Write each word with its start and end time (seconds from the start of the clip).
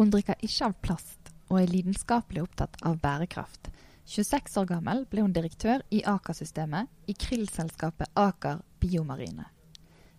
Hun 0.00 0.08
drikker 0.08 0.38
ikke 0.40 0.64
av 0.64 0.74
plast, 0.80 1.26
og 1.52 1.58
er 1.60 1.68
lidenskapelig 1.68 2.40
opptatt 2.40 2.78
av 2.88 2.94
bærekraft. 3.02 3.68
26 4.08 4.54
år 4.62 4.68
gammel 4.70 5.02
ble 5.10 5.26
hun 5.26 5.34
direktør 5.36 5.82
i 5.92 5.98
Aker-systemet 6.08 6.88
i 7.04 7.12
krillselskapet 7.20 8.08
Aker 8.16 8.62
Biomarine. 8.80 9.44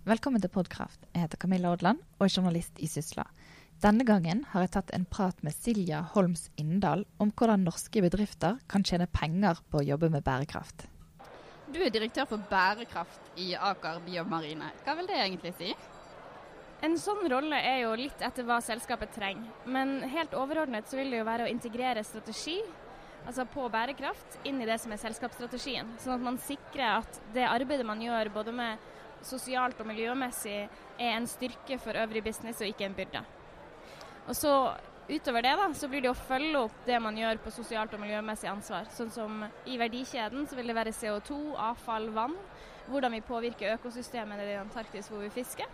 Velkommen 0.05 0.43
til 0.43 0.51
Podkraft. 0.53 1.07
Jeg 1.15 1.23
heter 1.23 1.41
Camilla 1.41 1.71
Odland 1.73 1.97
og 2.19 2.27
er 2.27 2.29
journalist 2.35 2.77
i 2.77 2.91
Sysla. 2.91 3.25
Denne 3.81 4.05
gangen 4.05 4.43
har 4.51 4.67
jeg 4.67 4.73
tatt 4.75 4.93
en 4.93 5.07
prat 5.09 5.41
med 5.41 5.57
Silja 5.57 6.03
Holms 6.13 6.51
Inndal 6.61 7.01
om 7.17 7.33
hvordan 7.33 7.65
norske 7.65 8.03
bedrifter 8.05 8.61
kan 8.69 8.85
tjene 8.85 9.09
penger 9.09 9.63
på 9.71 9.81
å 9.81 9.87
jobbe 9.87 10.11
med 10.13 10.21
bærekraft. 10.27 10.85
Du 11.73 11.81
er 11.81 11.89
direktør 11.89 12.29
for 12.35 12.45
bærekraft 12.53 13.33
i 13.41 13.55
Aker 13.57 13.97
Biomarine. 14.05 14.69
Hva 14.85 14.93
vil 15.01 15.09
det 15.09 15.17
egentlig 15.23 15.55
si? 15.57 15.73
En 16.81 16.95
sånn 16.97 17.27
rolle 17.29 17.57
er 17.61 17.83
jo 17.83 17.91
litt 17.99 18.23
etter 18.25 18.45
hva 18.47 18.57
selskapet 18.63 19.11
trenger. 19.13 19.49
Men 19.69 19.99
helt 20.09 20.33
overordnet 20.33 20.89
så 20.89 20.97
vil 20.97 21.11
det 21.13 21.19
jo 21.19 21.27
være 21.27 21.45
å 21.45 21.51
integrere 21.51 22.03
strategi 22.05 22.57
altså 23.21 23.45
på 23.45 23.67
bærekraft 23.69 24.39
inn 24.49 24.63
i 24.63 24.65
det 24.65 24.79
som 24.81 24.93
er 24.93 25.01
selskapsstrategien. 25.01 25.91
Sånn 26.01 26.15
at 26.15 26.25
man 26.25 26.39
sikrer 26.41 27.01
at 27.03 27.19
det 27.35 27.45
arbeidet 27.45 27.85
man 27.85 28.01
gjør 28.01 28.31
både 28.33 28.55
med 28.57 28.87
sosialt 29.21 29.77
og 29.81 29.91
miljømessig 29.91 30.55
er 30.63 31.11
en 31.11 31.29
styrke 31.29 31.77
for 31.83 31.97
øvrig 32.01 32.23
business 32.25 32.63
og 32.63 32.71
ikke 32.71 32.87
en 32.87 32.97
byrde. 32.97 33.21
Og 34.27 34.33
så 34.37 34.55
Utover 35.11 35.41
det 35.43 35.51
da, 35.57 35.65
så 35.75 35.87
blir 35.91 36.03
det 36.05 36.11
å 36.11 36.15
følge 36.15 36.59
opp 36.61 36.83
det 36.85 36.95
man 37.03 37.17
gjør 37.17 37.39
på 37.43 37.51
sosialt 37.51 37.91
og 37.97 37.99
miljømessig 37.99 38.47
ansvar. 38.47 38.85
Sånn 38.95 39.09
som 39.11 39.41
i 39.67 39.75
verdikjeden 39.81 40.45
så 40.47 40.55
vil 40.55 40.69
det 40.71 40.75
være 40.77 40.93
CO2, 40.95 41.39
avfall, 41.59 42.07
vann. 42.15 42.37
Hvordan 42.87 43.17
vi 43.17 43.23
påvirker 43.25 43.73
økosystemet 43.73 44.39
i 44.45 44.55
Antarktis 44.61 45.09
hvor 45.11 45.19
vi 45.25 45.33
fisker. 45.33 45.67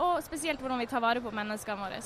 Og 0.00 0.22
spesielt 0.24 0.60
hvordan 0.60 0.80
vi 0.80 0.88
tar 0.88 1.02
vare 1.04 1.20
på 1.20 1.32
menneskene 1.34 1.80
våre. 1.82 2.00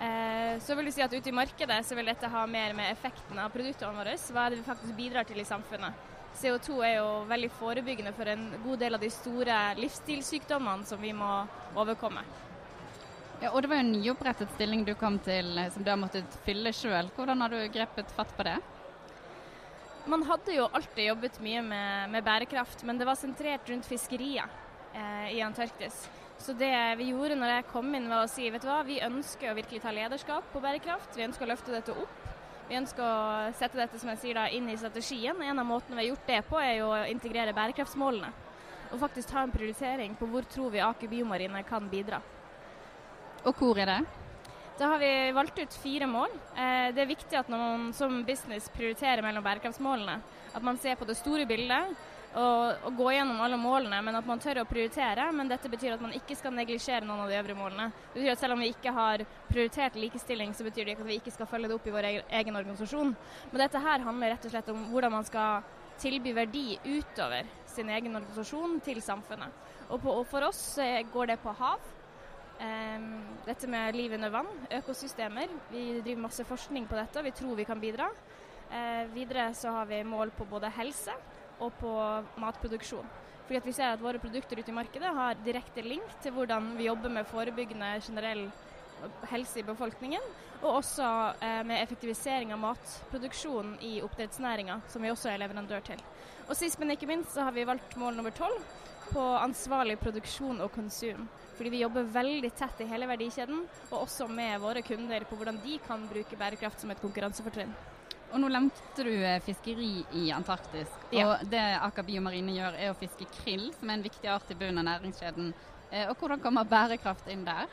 Eh, 0.00 0.58
så 0.64 0.74
vil 0.74 0.88
du 0.88 0.92
si 0.94 1.02
at 1.04 1.12
ute 1.12 1.28
i 1.28 1.36
markedet 1.36 1.82
så 1.86 1.94
vil 1.98 2.08
dette 2.08 2.28
ha 2.32 2.46
mer 2.48 2.72
med 2.74 2.90
effekten 2.90 3.38
av 3.38 3.52
produktene 3.54 3.94
våre. 3.94 4.16
Hva 4.16 4.46
er 4.46 4.54
det 4.54 4.62
vi 4.62 4.68
faktisk 4.70 4.96
bidrar 4.96 5.28
til 5.28 5.42
i 5.42 5.46
samfunnet. 5.46 6.06
CO2 6.40 6.76
er 6.86 6.94
jo 6.96 7.08
veldig 7.28 7.50
forebyggende 7.58 8.12
for 8.16 8.30
en 8.30 8.46
god 8.64 8.78
del 8.80 8.96
av 8.96 9.02
de 9.02 9.10
store 9.12 9.56
livsstilssykdommene 9.80 10.86
som 10.88 11.02
vi 11.02 11.12
må 11.12 11.30
overkomme. 11.74 12.22
Ja, 13.40 13.50
og 13.52 13.62
Det 13.62 13.70
var 13.70 13.80
jo 13.80 13.84
en 13.86 13.94
nyopprettet 13.94 14.50
stilling 14.54 14.84
du 14.84 14.94
kom 15.00 15.18
til 15.24 15.58
eh, 15.58 15.70
som 15.72 15.84
du 15.84 15.90
har 15.90 16.00
måttet 16.00 16.38
fylle 16.44 16.72
sjøl. 16.76 17.08
Hvordan 17.16 17.40
har 17.40 17.52
du 17.52 17.60
grepet 17.72 18.10
fatt 18.16 18.32
på 18.36 18.46
det? 18.46 18.56
Man 20.08 20.24
hadde 20.24 20.56
jo 20.56 20.68
alltid 20.72 21.10
jobbet 21.10 21.38
mye 21.44 21.60
med, 21.62 22.10
med 22.12 22.24
bærekraft, 22.24 22.84
men 22.88 22.98
det 22.98 23.08
var 23.08 23.20
sentrert 23.20 23.68
rundt 23.68 23.88
fiskeriet 23.88 24.48
eh, 24.96 25.36
i 25.36 25.42
Antarktis. 25.44 26.06
Så 26.40 26.54
det 26.56 26.72
vi 26.96 27.10
gjorde 27.10 27.36
når 27.36 27.52
jeg 27.52 27.68
kom 27.68 27.90
inn 27.94 28.08
var 28.08 28.24
å 28.24 28.30
si 28.30 28.46
vet 28.48 28.62
du 28.64 28.70
hva, 28.70 28.80
vi 28.86 29.00
ønsker 29.04 29.50
å 29.50 29.56
virkelig 29.58 29.82
ta 29.84 29.92
lederskap 29.92 30.46
på 30.52 30.62
bærekraft. 30.64 31.12
Vi 31.16 31.26
ønsker 31.26 31.44
å 31.44 31.50
løfte 31.50 31.74
dette 31.74 31.92
opp. 31.92 32.30
Vi 32.70 32.78
ønsker 32.78 33.04
å 33.04 33.50
sette 33.58 33.76
dette 33.76 33.98
som 34.00 34.08
jeg 34.12 34.22
sier 34.22 34.38
da, 34.38 34.46
inn 34.48 34.70
i 34.70 34.78
strategien. 34.78 35.36
En 35.44 35.60
av 35.60 35.68
måtene 35.68 35.98
vi 35.98 36.04
har 36.04 36.12
gjort 36.14 36.30
det 36.30 36.38
på, 36.48 36.56
er 36.62 36.78
jo 36.78 36.88
å 36.94 37.02
integrere 37.10 37.52
bærekraftsmålene. 37.56 38.30
Og 38.90 39.02
faktisk 39.02 39.30
ta 39.30 39.44
en 39.44 39.52
prioritering 39.52 40.16
på 40.18 40.28
hvor 40.30 40.46
tror 40.48 40.72
vi 40.72 40.80
Aker 40.82 41.10
Biomarine 41.10 41.60
kan 41.68 41.90
bidra. 41.92 42.22
Og 43.44 43.60
hvor 43.60 43.78
er 43.78 43.90
det? 43.90 44.00
Da 44.80 44.94
har 44.94 45.02
vi 45.02 45.12
valgt 45.36 45.58
ut 45.60 45.76
fire 45.82 46.08
mål. 46.08 46.32
Eh, 46.56 46.88
det 46.96 47.02
er 47.02 47.10
viktig 47.10 47.36
at 47.36 47.50
når 47.52 47.60
man 47.60 47.90
som 47.92 48.22
business 48.24 48.70
prioriterer 48.72 49.20
mellom 49.26 49.44
bærekraftsmålene, 49.44 50.16
at 50.56 50.64
man 50.64 50.80
ser 50.80 50.96
på 50.96 51.04
det 51.04 51.18
store 51.20 51.44
bildet 51.46 51.92
og, 52.30 52.84
å, 52.86 52.90
gå 52.94 53.08
gjennom 53.10 53.40
alle 53.42 53.58
målene, 53.58 53.98
men 54.06 54.14
at 54.14 54.26
man 54.26 54.38
tør 54.42 54.62
å 54.62 54.68
prioritere. 54.68 55.26
Men 55.34 55.50
dette 55.50 55.70
betyr 55.70 55.96
at 55.96 56.04
man 56.04 56.14
ikke 56.14 56.36
skal 56.38 56.54
neglisjere 56.54 57.06
noen 57.06 57.24
av 57.24 57.30
de 57.30 57.38
øvrige 57.40 57.58
målene. 57.58 57.88
Det 58.12 58.20
betyr 58.20 58.34
at 58.36 58.42
selv 58.42 58.54
om 58.54 58.62
vi 58.62 58.70
ikke 58.70 58.94
har 58.94 59.24
prioritert 59.48 59.98
likestilling, 59.98 60.54
så 60.54 60.66
betyr 60.66 60.86
det 60.86 60.94
ikke 60.94 61.06
at 61.06 61.10
vi 61.10 61.18
ikke 61.18 61.34
skal 61.34 61.50
følge 61.50 61.70
det 61.70 61.78
opp 61.78 61.88
i 61.90 61.94
vår 61.94 62.10
egen 62.12 62.60
organisasjon. 62.60 63.14
Men 63.50 63.64
dette 63.64 63.82
her 63.82 64.06
handler 64.06 64.34
rett 64.36 64.46
og 64.46 64.54
slett 64.54 64.70
om 64.70 64.84
hvordan 64.92 65.16
man 65.16 65.26
skal 65.26 65.66
tilby 66.00 66.32
verdi 66.36 66.66
utover 66.86 67.48
sin 67.68 67.90
egen 67.92 68.14
organisasjon 68.14 68.78
til 68.84 69.02
samfunnet. 69.04 69.66
Og, 69.90 69.98
på, 69.98 70.14
og 70.20 70.22
for 70.30 70.46
oss 70.46 70.62
går 71.12 71.32
det 71.32 71.40
på 71.42 71.54
hav. 71.58 71.82
Um, 72.60 73.22
dette 73.46 73.68
med 73.72 73.96
liv 73.96 74.12
under 74.12 74.30
vann, 74.30 74.48
økosystemer. 74.76 75.48
Vi 75.72 75.84
driver 76.04 76.26
masse 76.26 76.44
forskning 76.44 76.86
på 76.86 76.98
dette, 76.98 77.18
og 77.18 77.24
vi 77.24 77.32
tror 77.34 77.56
vi 77.56 77.64
kan 77.64 77.80
bidra. 77.80 78.10
Uh, 78.70 79.06
videre 79.14 79.48
så 79.56 79.72
har 79.74 79.88
vi 79.88 80.02
mål 80.06 80.30
på 80.36 80.46
både 80.46 80.70
helse 80.76 81.14
og 81.60 81.72
på 81.80 81.92
matproduksjon. 82.40 83.06
Fordi 83.46 83.58
at 83.58 83.66
Vi 83.66 83.72
ser 83.72 83.92
at 83.92 84.02
våre 84.02 84.18
produkter 84.22 84.58
ute 84.58 84.70
i 84.70 84.74
markedet 84.74 85.14
har 85.14 85.38
direkte 85.44 85.82
link 85.82 86.12
til 86.22 86.32
hvordan 86.32 86.76
vi 86.78 86.86
jobber 86.86 87.10
med 87.10 87.26
forebyggende 87.26 87.96
generell 88.06 88.50
helse 89.30 89.60
i 89.60 89.64
befolkningen, 89.66 90.22
og 90.62 90.76
også 90.80 91.08
eh, 91.40 91.62
med 91.66 91.82
effektivisering 91.82 92.52
av 92.52 92.60
matproduksjon 92.62 93.76
i 93.82 94.00
oppdrettsnæringa, 94.04 94.80
som 94.92 95.02
vi 95.02 95.10
også 95.10 95.32
er 95.32 95.40
leverandør 95.42 95.82
til. 95.92 96.02
Og 96.48 96.56
Sist, 96.56 96.78
men 96.78 96.92
ikke 96.94 97.08
minst, 97.08 97.32
så 97.34 97.46
har 97.46 97.56
vi 97.56 97.66
valgt 97.66 97.96
mål 97.96 98.18
nummer 98.18 98.34
tolv 98.34 98.60
på 99.10 99.22
ansvarlig 99.40 99.98
produksjon 99.98 100.60
og 100.60 100.72
konsum. 100.74 101.28
Fordi 101.56 101.72
vi 101.74 101.82
jobber 101.82 102.06
veldig 102.14 102.50
tett 102.56 102.84
i 102.84 102.88
hele 102.88 103.08
verdikjeden, 103.10 103.64
og 103.90 104.02
også 104.04 104.28
med 104.30 104.60
våre 104.62 104.82
kunder 104.86 105.26
på 105.28 105.36
hvordan 105.36 105.58
de 105.64 105.78
kan 105.86 106.06
bruke 106.08 106.38
bærekraft 106.38 106.80
som 106.80 106.92
et 106.92 107.02
konkurransefortrinn. 107.02 107.74
Og 108.30 108.38
Nå 108.38 108.48
nevnte 108.52 109.04
du 109.06 109.12
eh, 109.12 109.40
fiskeri 109.42 110.04
i 110.20 110.30
Antarktis. 110.34 110.90
Ja. 111.10 111.32
og 111.32 111.46
Det 111.50 111.60
Aker 111.82 112.06
Biomarine 112.06 112.54
gjør, 112.54 112.78
er 112.78 112.92
å 112.92 112.98
fiske 112.98 113.26
krill, 113.40 113.70
som 113.78 113.90
er 113.90 113.98
en 113.98 114.06
viktig 114.06 114.30
art 114.30 114.50
i 114.52 114.58
bunnen 114.58 114.82
av 114.84 114.88
næringskjeden. 114.92 115.52
Eh, 115.90 116.06
og 116.08 116.18
Hvordan 116.18 116.42
kommer 116.42 116.68
bærekraft 116.68 117.30
inn 117.32 117.46
der? 117.48 117.70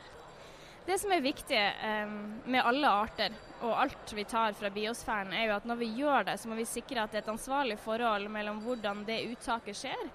Det 0.88 0.96
som 0.96 1.12
er 1.12 1.20
viktig 1.20 1.58
um, 1.84 2.12
med 2.48 2.64
alle 2.64 2.88
arter 2.88 3.34
og 3.60 3.74
alt 3.76 4.12
vi 4.16 4.22
tar 4.24 4.54
fra 4.56 4.70
biosfæren, 4.72 5.34
er 5.36 5.50
jo 5.50 5.56
at 5.58 5.66
når 5.68 5.76
vi 5.82 5.88
gjør 5.98 6.24
det, 6.30 6.38
så 6.40 6.48
må 6.48 6.56
vi 6.56 6.64
sikre 6.64 7.02
at 7.02 7.12
det 7.12 7.20
er 7.20 7.26
et 7.26 7.34
ansvarlig 7.34 7.76
forhold 7.82 8.30
mellom 8.32 8.62
hvordan 8.64 9.02
det 9.04 9.18
uttaket 9.28 9.76
skjer, 9.76 10.06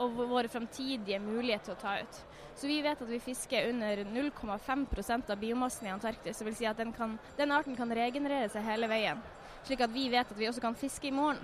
og 0.00 0.16
våre 0.16 0.48
fremtidige 0.48 1.18
muligheter 1.20 1.74
til 1.74 1.76
å 1.76 1.82
ta 1.82 1.98
ut. 2.00 2.22
Så 2.56 2.70
vi 2.70 2.80
vet 2.84 3.00
at 3.00 3.12
vi 3.12 3.20
fisker 3.20 3.68
under 3.74 4.04
0,5% 4.08 5.30
av 5.34 5.40
biomassen 5.40 5.88
i 5.88 5.92
Antarktis. 5.92 6.40
Det 6.40 6.48
vil 6.48 6.56
si 6.56 6.68
at 6.68 6.80
den, 6.80 6.92
kan, 6.96 7.18
den, 7.36 7.52
arten 7.52 7.76
kan 7.76 7.92
regenerere 7.92 8.48
seg 8.52 8.64
hele 8.64 8.88
veien, 8.88 9.20
slik 9.66 9.84
at 9.84 9.92
vi 9.92 10.08
vet 10.12 10.30
at 10.30 10.38
vi 10.38 10.48
også 10.48 10.62
kan 10.64 10.78
fiske 10.78 11.08
i 11.08 11.14
morgen. 11.14 11.40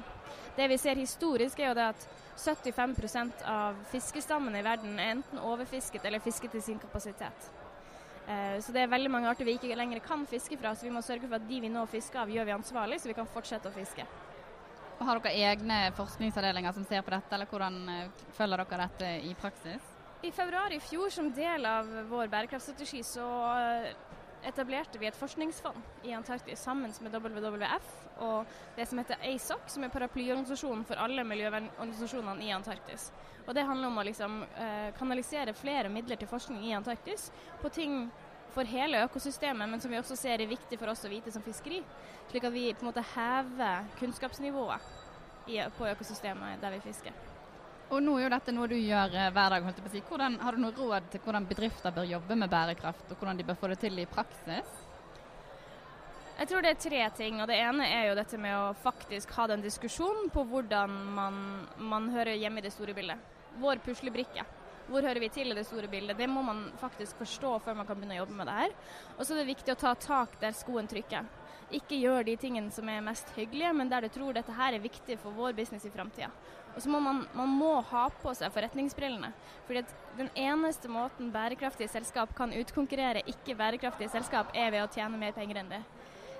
Det 0.56 0.67
vi 0.69 0.79
ser 0.81 0.99
historisk 0.99 1.61
er 1.61 1.71
jo 1.71 1.77
det 1.79 1.91
at 1.93 2.09
75% 2.39 3.45
av 3.47 3.79
fiskestammene 3.91 4.61
i 4.61 4.67
verden 4.67 4.99
er 4.99 5.17
enten 5.17 5.41
overfisket 5.43 6.05
eller 6.06 6.23
fisket 6.23 6.55
til 6.55 6.62
sin 6.62 6.79
kapasitet. 6.79 7.51
Eh, 8.29 8.59
så 8.62 8.75
det 8.75 8.83
er 8.84 8.91
veldig 8.93 9.11
mange 9.11 9.31
arter 9.31 9.47
vi 9.49 9.56
ikke 9.56 9.77
lenger 9.79 10.03
kan 10.05 10.27
fiske 10.29 10.59
fra, 10.61 10.75
så 10.75 10.87
vi 10.87 10.95
må 10.95 11.03
sørge 11.03 11.27
for 11.27 11.39
at 11.39 11.47
de 11.49 11.61
vi 11.65 11.71
nå 11.73 11.84
fisker 11.91 12.23
av, 12.23 12.33
gjør 12.33 12.49
vi 12.51 12.56
ansvarlig, 12.59 13.01
så 13.01 13.11
vi 13.11 13.17
kan 13.17 13.31
fortsette 13.31 13.71
å 13.71 13.75
fiske. 13.75 14.05
Har 14.99 15.21
dere 15.23 15.53
egne 15.53 15.79
forskningsavdelinger 15.95 16.75
som 16.75 16.85
ser 16.85 17.05
på 17.06 17.15
dette, 17.15 17.35
eller 17.35 17.49
hvordan 17.49 17.79
eh, 17.95 18.27
følger 18.37 18.65
dere 18.65 18.89
dette 18.89 19.15
i 19.31 19.33
praksis? 19.39 19.95
I 20.27 20.33
februar 20.35 20.75
i 20.75 20.81
fjor, 20.83 21.09
som 21.15 21.31
del 21.31 21.67
av 21.71 21.89
vår 22.11 22.31
bærekraftstrategi, 22.33 23.05
så 23.06 23.27
eh, 23.62 23.93
etablerte 24.49 24.99
vi 24.99 25.09
et 25.09 25.17
forskningsfond 25.17 26.07
i 26.09 26.13
Antarktis 26.17 26.63
sammen 26.65 26.93
med 27.05 27.15
WWF 27.15 27.89
og 28.25 28.47
det 28.77 28.87
som 28.89 28.99
heter 28.99 29.21
ASOC, 29.23 29.69
som 29.75 29.85
er 29.85 29.93
paraplyorganisasjonen 29.95 30.85
for 30.89 31.01
alle 31.01 31.25
miljøvernorganisasjonene 31.29 32.47
i 32.47 32.55
Antarktis. 32.57 33.11
Og 33.47 33.55
Det 33.55 33.65
handler 33.65 33.89
om 33.89 33.99
å 33.99 34.05
liksom, 34.05 34.43
eh, 34.43 34.91
kanalisere 34.99 35.55
flere 35.55 35.89
midler 35.89 36.17
til 36.17 36.29
forskning 36.29 36.65
i 36.65 36.75
Antarktis 36.77 37.31
på 37.63 37.73
ting 37.73 38.11
for 38.55 38.65
hele 38.65 39.05
økosystemet, 39.07 39.69
men 39.69 39.81
som 39.81 39.91
vi 39.91 39.99
også 40.01 40.17
ser 40.17 40.41
er 40.41 40.47
viktig 40.51 40.79
for 40.79 40.89
oss 40.89 41.05
å 41.05 41.13
vite 41.13 41.33
som 41.33 41.43
fiskeri. 41.43 41.83
Slik 42.31 42.45
at 42.45 42.53
vi 42.53 42.75
på 42.75 42.85
en 42.87 42.93
måte 42.93 43.05
hever 43.15 43.85
kunnskapsnivået 44.01 44.81
i, 45.47 45.61
på 45.79 45.89
økosystemet 45.89 46.61
der 46.61 46.71
vi 46.71 46.81
fisker. 46.81 47.28
Og 47.88 48.02
nå 48.05 48.19
er 48.19 48.26
jo 48.26 48.32
dette 48.35 48.52
noe 48.52 48.69
du 48.69 48.76
gjør 48.76 49.14
eh, 49.17 49.31
hver 49.32 49.55
dag. 49.55 49.64
holdt 49.64 49.79
jeg 49.81 49.85
på 49.87 49.88
å 49.88 49.94
si. 49.94 50.02
Hvordan, 50.11 50.37
har 50.44 50.56
du 50.56 50.61
noe 50.61 50.76
råd 50.76 51.06
til 51.12 51.23
hvordan 51.25 51.46
bedrifter 51.49 51.94
bør 51.96 52.11
jobbe 52.11 52.37
med 52.37 52.50
bærekraft, 52.52 53.06
og 53.08 53.17
hvordan 53.17 53.40
de 53.40 53.46
bør 53.49 53.56
få 53.62 53.70
det 53.73 53.79
til 53.81 53.96
i 54.02 54.05
praksis? 54.11 54.75
Jeg 56.38 56.50
tror 56.50 56.62
det 56.62 56.75
er 56.75 56.82
tre 56.85 57.00
ting. 57.17 57.40
og 57.40 57.49
Det 57.49 57.56
ene 57.56 57.88
er 57.88 58.11
jo 58.11 58.19
dette 58.19 58.38
med 58.38 58.55
å 58.55 58.76
faktisk 58.82 59.32
ha 59.38 59.49
den 59.50 59.64
diskusjonen 59.64 60.29
på 60.31 60.44
hvordan 60.50 61.00
man, 61.17 61.40
man 61.81 62.12
hører 62.12 62.37
hjemme 62.37 62.61
i 62.61 62.67
det 62.69 62.75
store 62.76 62.94
bildet. 62.94 63.25
Vår 63.58 63.81
puslebrikke. 63.82 64.44
Hvor 64.88 65.05
hører 65.05 65.20
vi 65.25 65.32
til 65.32 65.50
i 65.50 65.56
det 65.56 65.67
store 65.69 65.88
bildet? 65.88 66.17
Det 66.17 66.29
må 66.29 66.44
man 66.44 66.67
faktisk 66.81 67.19
forstå 67.25 67.56
før 67.64 67.81
man 67.81 67.88
kan 67.88 67.96
begynne 67.96 68.20
å 68.20 68.23
jobbe 68.23 68.37
med 68.37 68.49
det 68.49 68.61
her. 68.61 68.76
Og 69.17 69.25
så 69.25 69.32
er 69.32 69.41
det 69.41 69.50
viktig 69.55 69.75
å 69.75 69.81
ta 69.81 69.96
tak 69.96 70.37
der 70.44 70.55
skoen 70.56 70.88
trykker. 70.88 71.25
Ikke 71.69 71.99
gjør 72.00 72.25
de 72.25 72.37
tingene 72.41 72.73
som 72.73 72.88
er 72.88 73.03
mest 73.05 73.29
hyggelige, 73.37 73.75
men 73.76 73.91
der 73.91 74.06
du 74.06 74.09
tror 74.12 74.32
dette 74.32 74.55
her 74.56 74.73
er 74.73 74.81
viktig 74.81 75.19
for 75.20 75.37
vår 75.37 75.53
business 75.59 75.85
i 75.85 75.93
framtida. 75.93 76.31
Og 76.75 76.81
så 76.81 76.88
må 76.88 77.00
man, 77.03 77.25
man 77.37 77.50
må 77.53 77.75
ha 77.91 78.06
på 78.23 78.32
seg 78.38 78.53
forretningsbrillene. 78.55 79.32
Fordi 79.67 79.82
at 79.82 79.93
den 80.17 80.31
eneste 80.38 80.88
måten 80.88 81.32
bærekraftige 81.35 81.91
selskap 81.93 82.32
kan 82.38 82.55
utkonkurrere 82.56 83.25
ikke 83.26 83.56
bærekraftige 83.59 84.12
selskap, 84.15 84.55
er 84.55 84.70
ved 84.73 84.87
å 84.87 84.93
tjene 84.94 85.20
mer 85.20 85.35
penger 85.37 85.61
enn 85.61 85.73
det. 85.73 85.82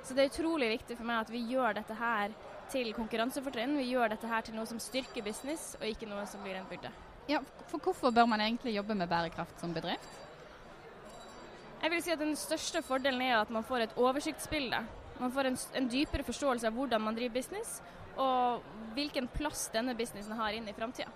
Så 0.07 0.15
det 0.15 0.25
er 0.25 0.31
utrolig 0.31 0.71
viktig 0.73 0.97
for 0.97 1.09
meg 1.11 1.25
at 1.25 1.33
vi 1.35 1.43
gjør 1.51 1.77
dette 1.77 1.97
her 1.99 2.33
til 2.73 2.95
konkurransefortrinn. 2.97 3.77
Vi 3.81 3.91
gjør 3.91 4.15
dette 4.15 4.31
her 4.31 4.47
til 4.47 4.57
noe 4.57 4.69
som 4.71 4.81
styrker 4.81 5.27
business, 5.27 5.75
og 5.81 5.85
ikke 5.91 6.09
noe 6.09 6.25
som 6.31 6.41
blir 6.45 6.57
en 6.57 6.71
byrde. 6.71 6.93
Ja, 7.29 7.43
for 7.69 7.83
Hvorfor 7.85 8.15
bør 8.15 8.31
man 8.31 8.41
egentlig 8.41 8.73
jobbe 8.79 8.97
med 8.97 9.11
bærekraft 9.11 9.61
som 9.61 9.75
bedrift? 9.77 10.09
Jeg 11.83 11.91
vil 11.93 12.03
si 12.03 12.11
at 12.11 12.19
Den 12.19 12.37
største 12.37 12.81
fordelen 12.83 13.21
er 13.23 13.37
at 13.43 13.51
man 13.51 13.67
får 13.67 13.85
et 13.85 13.99
oversiktsbilde. 14.01 14.81
Man 15.19 15.33
får 15.33 15.51
en, 15.51 15.57
en 15.75 15.89
dypere 15.91 16.27
forståelse 16.27 16.69
av 16.69 16.77
hvordan 16.77 17.03
man 17.03 17.17
driver 17.17 17.35
business, 17.35 17.81
og 18.19 18.63
hvilken 18.95 19.29
plass 19.31 19.69
denne 19.75 19.95
businessen 19.99 20.39
har 20.39 20.55
inn 20.55 20.69
i 20.69 20.75
framtida. 20.77 21.11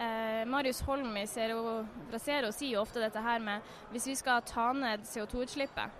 Eh, 0.00 0.46
Marius 0.48 0.80
Holm 0.80 1.16
i 1.16 1.26
Zero, 1.26 1.86
fra 2.10 2.18
Zero 2.18 2.52
sier 2.56 2.76
jo 2.76 2.80
ofte 2.80 3.02
dette 3.02 3.20
her 3.20 3.42
med 3.44 3.66
hvis 3.92 4.06
vi 4.08 4.14
skal 4.16 4.40
ta 4.48 4.70
ned 4.72 5.04
CO2-utslippet, 5.04 5.98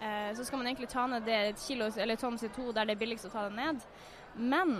eh, 0.00 0.30
så 0.36 0.44
skal 0.46 0.60
man 0.60 0.70
egentlig 0.70 0.90
ta 0.92 1.06
ned 1.10 1.26
det 1.26 1.38
et 1.48 1.64
kilo 1.64 1.88
eller 1.90 2.20
tonn 2.20 2.38
CO2 2.38 2.70
der 2.76 2.86
det 2.86 2.94
er 2.94 3.00
billigst 3.00 3.26
å 3.26 3.32
ta 3.32 3.48
det 3.48 3.56
ned. 3.56 3.82
Men 4.36 4.76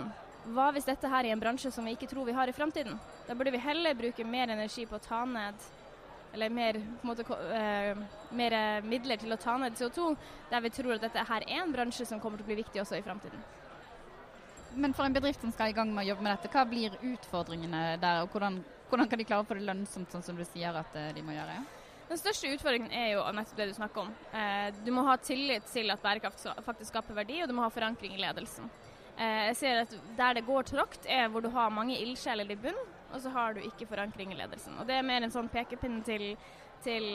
hva 0.55 0.69
hvis 0.71 0.87
dette 0.87 1.09
her 1.11 1.27
er 1.27 1.35
en 1.35 1.43
bransje 1.43 1.73
som 1.73 1.85
vi 1.85 1.97
ikke 1.97 2.07
tror 2.09 2.29
vi 2.29 2.37
har 2.37 2.47
i 2.47 2.55
framtiden? 2.55 2.95
Da 3.27 3.35
burde 3.35 3.51
vi 3.51 3.61
heller 3.61 3.97
bruke 3.97 4.23
mer 4.25 4.53
energi 4.55 4.87
på 4.87 4.95
å 4.97 5.03
ta 5.03 5.25
ned 5.27 5.67
eller 6.33 6.49
mer, 6.49 6.77
måte, 7.03 7.25
uh, 7.27 8.03
mer, 8.35 8.57
midler 8.87 9.19
til 9.19 9.33
å 9.33 9.39
ta 9.39 9.57
ned 9.59 9.75
CO2, 9.79 10.13
der 10.51 10.63
vi 10.63 10.71
tror 10.73 10.95
at 10.95 11.07
dette 11.07 11.25
her 11.27 11.47
er 11.47 11.63
en 11.63 11.73
bransje 11.73 12.07
som 12.07 12.21
kommer 12.23 12.39
til 12.39 12.47
å 12.47 12.51
bli 12.51 12.61
viktig 12.61 12.83
også 12.83 12.99
i 12.99 13.03
framtiden. 13.05 13.41
Men 14.75 14.93
for 14.95 15.05
en 15.05 15.13
bedrift 15.13 15.41
som 15.43 15.51
skal 15.51 15.71
i 15.71 15.75
gang 15.75 15.91
med 15.91 16.05
å 16.05 16.09
jobbe 16.13 16.23
med 16.23 16.37
dette, 16.37 16.51
hva 16.53 16.63
blir 16.67 16.95
utfordringene 17.03 17.97
der? 17.99 18.21
og 18.23 18.31
Hvordan, 18.31 18.61
hvordan 18.89 19.09
kan 19.11 19.19
de 19.19 19.27
klare 19.27 19.43
å 19.43 19.47
få 19.47 19.57
det 19.59 19.67
lønnsomt, 19.67 20.11
sånn 20.13 20.23
som 20.23 20.37
du 20.39 20.45
sier 20.47 20.77
at 20.79 20.95
eh, 20.95 21.11
de 21.15 21.23
må 21.25 21.35
gjøre? 21.35 21.57
Den 22.11 22.19
største 22.19 22.51
utfordringen 22.51 22.91
er 22.95 23.13
jo 23.13 23.25
nettopp 23.35 23.59
det 23.59 23.67
du 23.69 23.75
snakker 23.75 24.05
om. 24.05 24.13
Eh, 24.35 24.69
du 24.85 24.91
må 24.95 25.03
ha 25.07 25.17
tillit 25.19 25.67
til 25.71 25.91
at 25.91 26.01
bærekraft 26.03 26.47
faktisk 26.63 26.93
skaper 26.93 27.19
verdi, 27.19 27.41
og 27.43 27.51
du 27.51 27.55
må 27.57 27.65
ha 27.65 27.71
forankring 27.71 28.15
i 28.15 28.23
ledelsen. 28.23 28.71
Eh, 29.17 29.51
jeg 29.51 29.59
ser 29.59 29.83
at 29.83 29.95
Der 30.17 30.39
det 30.39 30.47
går 30.47 30.67
tråkt, 30.71 31.05
er 31.05 31.27
hvor 31.27 31.43
du 31.43 31.49
har 31.51 31.71
mange 31.71 31.99
ildsjeler 31.99 32.51
i 32.51 32.59
bunn, 32.59 32.79
og 33.11 33.21
så 33.21 33.31
har 33.35 33.55
du 33.55 33.61
ikke 33.65 33.87
forankring 33.89 34.33
i 34.33 34.39
ledelsen. 34.39 34.77
Og 34.79 34.87
Det 34.87 34.97
er 34.97 35.05
mer 35.05 35.23
en 35.23 35.33
sånn 35.33 35.49
pekepinn 35.51 36.01
til, 36.07 36.35
til 36.83 37.07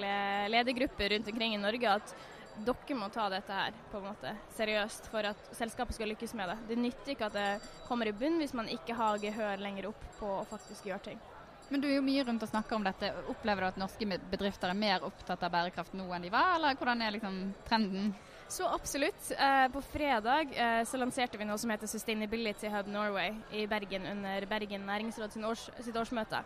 ledergrupper 0.52 1.14
rundt 1.14 1.30
omkring 1.32 1.56
i 1.56 1.62
Norge 1.62 1.98
at 1.98 2.16
dere 2.64 2.96
må 2.96 3.08
ta 3.12 3.26
dette 3.28 3.52
her 3.52 3.74
på 3.90 4.00
en 4.00 4.08
måte 4.08 4.32
seriøst 4.56 5.10
for 5.12 5.28
at 5.28 5.48
selskapet 5.56 5.98
skal 5.98 6.08
lykkes 6.14 6.32
med 6.38 6.48
det. 6.48 6.58
Det 6.70 6.78
nytter 6.80 7.12
ikke 7.12 7.28
at 7.28 7.36
det 7.36 7.48
kommer 7.88 8.08
i 8.08 8.16
bunn 8.16 8.40
hvis 8.40 8.56
man 8.56 8.70
ikke 8.72 8.96
har 8.96 9.20
gehør 9.20 9.60
lenger 9.60 9.90
opp 9.90 10.06
på 10.20 10.30
å 10.38 10.44
faktisk 10.48 10.88
gjøre 10.88 11.10
ting. 11.10 11.24
Men 11.68 11.82
du 11.82 11.88
er 11.88 11.96
jo 11.96 12.06
mye 12.06 12.22
rundt 12.26 12.44
og 12.46 12.50
snakker 12.50 12.78
om 12.78 12.84
dette. 12.86 13.10
Opplever 13.32 13.64
du 13.64 13.68
at 13.72 13.80
norske 13.80 14.06
bedrifter 14.30 14.70
er 14.70 14.78
mer 14.78 15.06
opptatt 15.06 15.42
av 15.42 15.52
bærekraft 15.54 15.96
nå 15.98 16.06
enn 16.14 16.26
de 16.26 16.30
var, 16.30 16.54
eller 16.56 16.78
hvordan 16.78 17.02
er 17.02 17.16
liksom 17.16 17.40
trenden? 17.66 18.12
Så 18.48 18.68
absolutt. 18.70 19.32
Eh, 19.34 19.66
på 19.74 19.82
fredag 19.82 20.54
eh, 20.54 20.84
så 20.86 21.00
lanserte 21.00 21.38
vi 21.38 21.48
noe 21.48 21.58
som 21.58 21.72
heter 21.74 21.90
Sustainability 21.90 22.70
Hub 22.70 22.86
Norway 22.94 23.34
i 23.50 23.66
Bergen 23.66 24.06
under 24.12 24.46
Bergen 24.46 24.86
næringsråd 24.86 25.34
års, 25.48 25.66
sitt 25.82 25.98
årsmøte. 25.98 26.44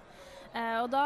Eh, 0.51 0.79
og 0.81 0.89
da 0.91 1.05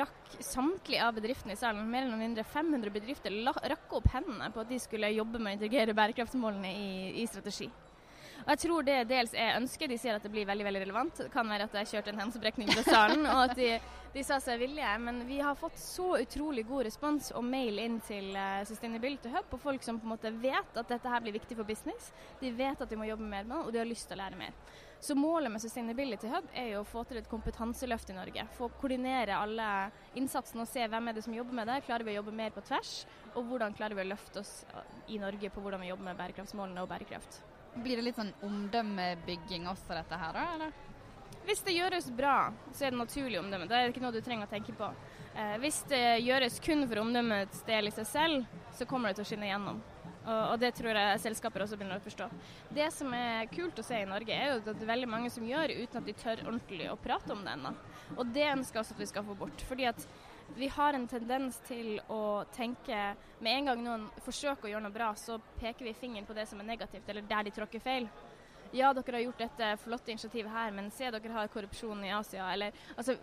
rakk 0.00 0.36
samtlige 0.38 1.02
av 1.02 1.18
bedriftene 1.18 1.56
i 1.56 1.60
salen, 1.60 1.90
mer 1.90 2.06
eller 2.06 2.22
mindre 2.22 2.46
500 2.46 2.94
bedrifter, 2.94 3.34
rakk 3.74 3.98
opp 3.98 4.06
hendene 4.14 4.52
på 4.54 4.62
at 4.62 4.70
de 4.70 4.78
skulle 4.80 5.10
jobbe 5.16 5.42
med 5.42 5.56
å 5.56 5.58
integrere 5.58 5.98
bærekraftsmålene 5.98 6.70
i, 6.70 6.92
i 7.24 7.26
strategi. 7.26 7.68
Og 8.42 8.52
jeg 8.52 8.60
tror 8.64 8.86
det 8.86 8.98
dels 9.10 9.34
er 9.38 9.56
ønsket. 9.58 9.90
De 9.92 9.98
sier 10.00 10.18
at 10.18 10.24
det 10.24 10.32
blir 10.32 10.46
veldig 10.48 10.66
veldig 10.66 10.82
relevant. 10.84 11.24
Det 11.24 11.32
kan 11.32 11.48
være 11.48 11.68
at 11.68 11.76
jeg 11.80 11.90
kjørte 11.94 12.14
en 12.14 12.22
hensebrekning 12.24 12.70
fra 12.72 12.84
salen, 12.86 13.26
og 13.30 13.42
at 13.46 13.56
de, 13.58 13.70
de, 14.14 14.24
sa 14.26 14.38
seg 14.42 14.60
villige. 14.62 14.92
Men 15.04 15.22
vi 15.28 15.40
har 15.44 15.58
fått 15.58 15.78
så 15.80 16.12
utrolig 16.20 16.66
god 16.68 16.86
respons 16.88 17.32
og 17.36 17.44
mail 17.46 17.80
inn 17.82 17.98
til 18.06 18.32
uh, 18.36 18.62
Sustainability 18.68 19.32
Hub 19.32 19.50
på 19.50 19.60
folk 19.62 19.84
som 19.86 20.00
på 20.00 20.08
en 20.08 20.14
måte 20.14 20.32
vet 20.42 20.78
at 20.78 20.94
dette 20.94 21.12
her 21.12 21.24
blir 21.24 21.36
viktig 21.38 21.58
for 21.58 21.68
business. 21.68 22.12
De 22.40 22.54
vet 22.56 22.80
at 22.80 22.88
de 22.90 22.98
må 22.98 23.08
jobbe 23.08 23.26
mer 23.26 23.44
med 23.46 23.56
det, 23.56 23.66
og 23.66 23.74
de 23.74 23.82
har 23.82 23.88
lyst 23.88 24.10
til 24.10 24.18
å 24.18 24.24
lære 24.24 24.40
mer. 24.40 24.56
Så 25.02 25.16
målet 25.18 25.50
med 25.50 25.58
Sustainability 25.58 26.28
Hub 26.30 26.44
er 26.54 26.68
jo 26.76 26.82
å 26.84 26.86
få 26.86 27.02
til 27.10 27.18
et 27.18 27.30
kompetanseløft 27.30 28.12
i 28.12 28.14
Norge. 28.14 28.44
Få 28.54 28.68
koordinere 28.78 29.34
alle 29.34 29.66
innsatsene 30.14 30.62
og 30.62 30.70
se 30.70 30.86
hvem 30.86 31.10
er 31.10 31.16
det 31.16 31.24
som 31.26 31.34
jobber 31.34 31.58
med 31.58 31.66
det. 31.66 31.80
Klarer 31.88 32.06
vi 32.06 32.14
å 32.14 32.20
jobbe 32.20 32.36
mer 32.38 32.54
på 32.54 32.62
tvers? 32.68 32.92
Og 33.32 33.48
hvordan 33.48 33.74
klarer 33.74 33.98
vi 33.98 34.04
å 34.04 34.12
løfte 34.12 34.44
oss 34.44 34.52
i 35.10 35.18
Norge 35.18 35.50
på 35.50 35.64
hvordan 35.64 35.82
vi 35.82 35.90
jobber 35.90 36.06
med 36.06 36.20
bærekraftsmålene 36.20 36.84
og 36.84 36.92
bærekraft. 36.92 37.40
Blir 37.74 37.96
det 37.96 38.04
litt 38.04 38.18
sånn 38.18 38.34
omdømmebygging 38.44 39.68
også, 39.70 39.94
dette 39.96 40.18
her, 40.20 40.36
da? 40.36 40.48
eller? 40.56 40.74
Hvis 41.46 41.64
det 41.66 41.74
gjøres 41.74 42.10
bra, 42.14 42.52
så 42.70 42.86
er 42.86 42.92
det 42.92 43.00
naturlig 43.00 43.40
omdømme. 43.40 43.66
Det 43.66 43.78
er 43.78 43.90
ikke 43.90 44.02
noe 44.04 44.14
du 44.14 44.20
trenger 44.22 44.46
å 44.46 44.52
tenke 44.52 44.74
på. 44.78 44.90
Eh, 45.32 45.56
hvis 45.62 45.80
det 45.90 46.20
gjøres 46.22 46.60
kun 46.62 46.84
for 46.86 47.00
omdømmets 47.02 47.64
del 47.66 47.88
i 47.88 47.94
seg 47.96 48.06
selv, 48.06 48.60
så 48.76 48.86
kommer 48.86 49.10
det 49.10 49.18
til 49.18 49.26
å 49.26 49.30
skinne 49.32 49.48
gjennom. 49.48 49.80
Og, 50.22 50.54
det 50.62 50.70
tror 50.78 50.94
jeg 50.94 51.18
selskaper 51.18 51.64
også 51.64 51.76
begynner 51.78 51.98
å 51.98 52.04
forstå. 52.04 52.28
Det 52.76 52.86
som 52.94 53.10
er 53.16 53.48
kult 53.50 53.80
å 53.80 53.84
se 53.86 53.98
i 53.98 54.06
Norge, 54.06 54.36
er 54.36 54.52
jo 54.52 54.60
at 54.60 54.68
det 54.68 54.84
er 54.84 54.92
veldig 54.92 55.08
mange 55.10 55.32
som 55.34 55.46
gjør 55.46 55.72
uten 55.74 55.98
at 55.98 56.06
de 56.06 56.14
tør 56.14 56.44
ordentlig 56.44 56.86
å 56.92 56.98
prate 57.00 57.34
om 57.34 57.42
det 57.42 57.56
ennå. 57.56 57.72
Og 58.14 58.30
det 58.30 58.46
ønsker 58.52 58.78
jeg 58.78 58.84
også 58.84 58.94
at 58.94 59.02
vi 59.02 59.08
skal 59.10 59.26
få 59.26 59.34
bort. 59.40 59.64
fordi 59.66 59.88
at 59.90 60.06
vi 60.56 60.68
har 60.68 60.94
en 60.94 61.06
tendens 61.08 61.58
til 61.66 62.00
å 62.12 62.44
tenke 62.54 63.14
Med 63.42 63.56
en 63.56 63.70
gang 63.70 63.84
noen 63.84 64.04
forsøker 64.22 64.68
å 64.68 64.72
gjøre 64.72 64.84
noe 64.84 64.94
bra, 64.94 65.08
så 65.18 65.38
peker 65.58 65.88
vi 65.88 65.94
fingeren 65.98 66.26
på 66.28 66.36
det 66.36 66.44
som 66.46 66.60
er 66.62 66.68
negativt, 66.68 67.08
eller 67.08 67.24
der 67.26 67.48
de 67.48 67.54
tråkker 67.56 67.82
feil. 67.82 68.06
Ja, 68.72 68.92
dere 68.94 69.18
har 69.18 69.24
gjort 69.24 69.42
dette 69.42 69.70
flotte 69.82 70.12
initiativet 70.14 70.52
her, 70.52 70.70
men 70.70 70.92
se 70.94 71.10
dere 71.10 71.32
har 71.34 71.50
korrupsjon 71.50 72.04
i 72.06 72.12
Asia. 72.14 72.46
Eller, 72.52 72.76
altså, 72.94 73.16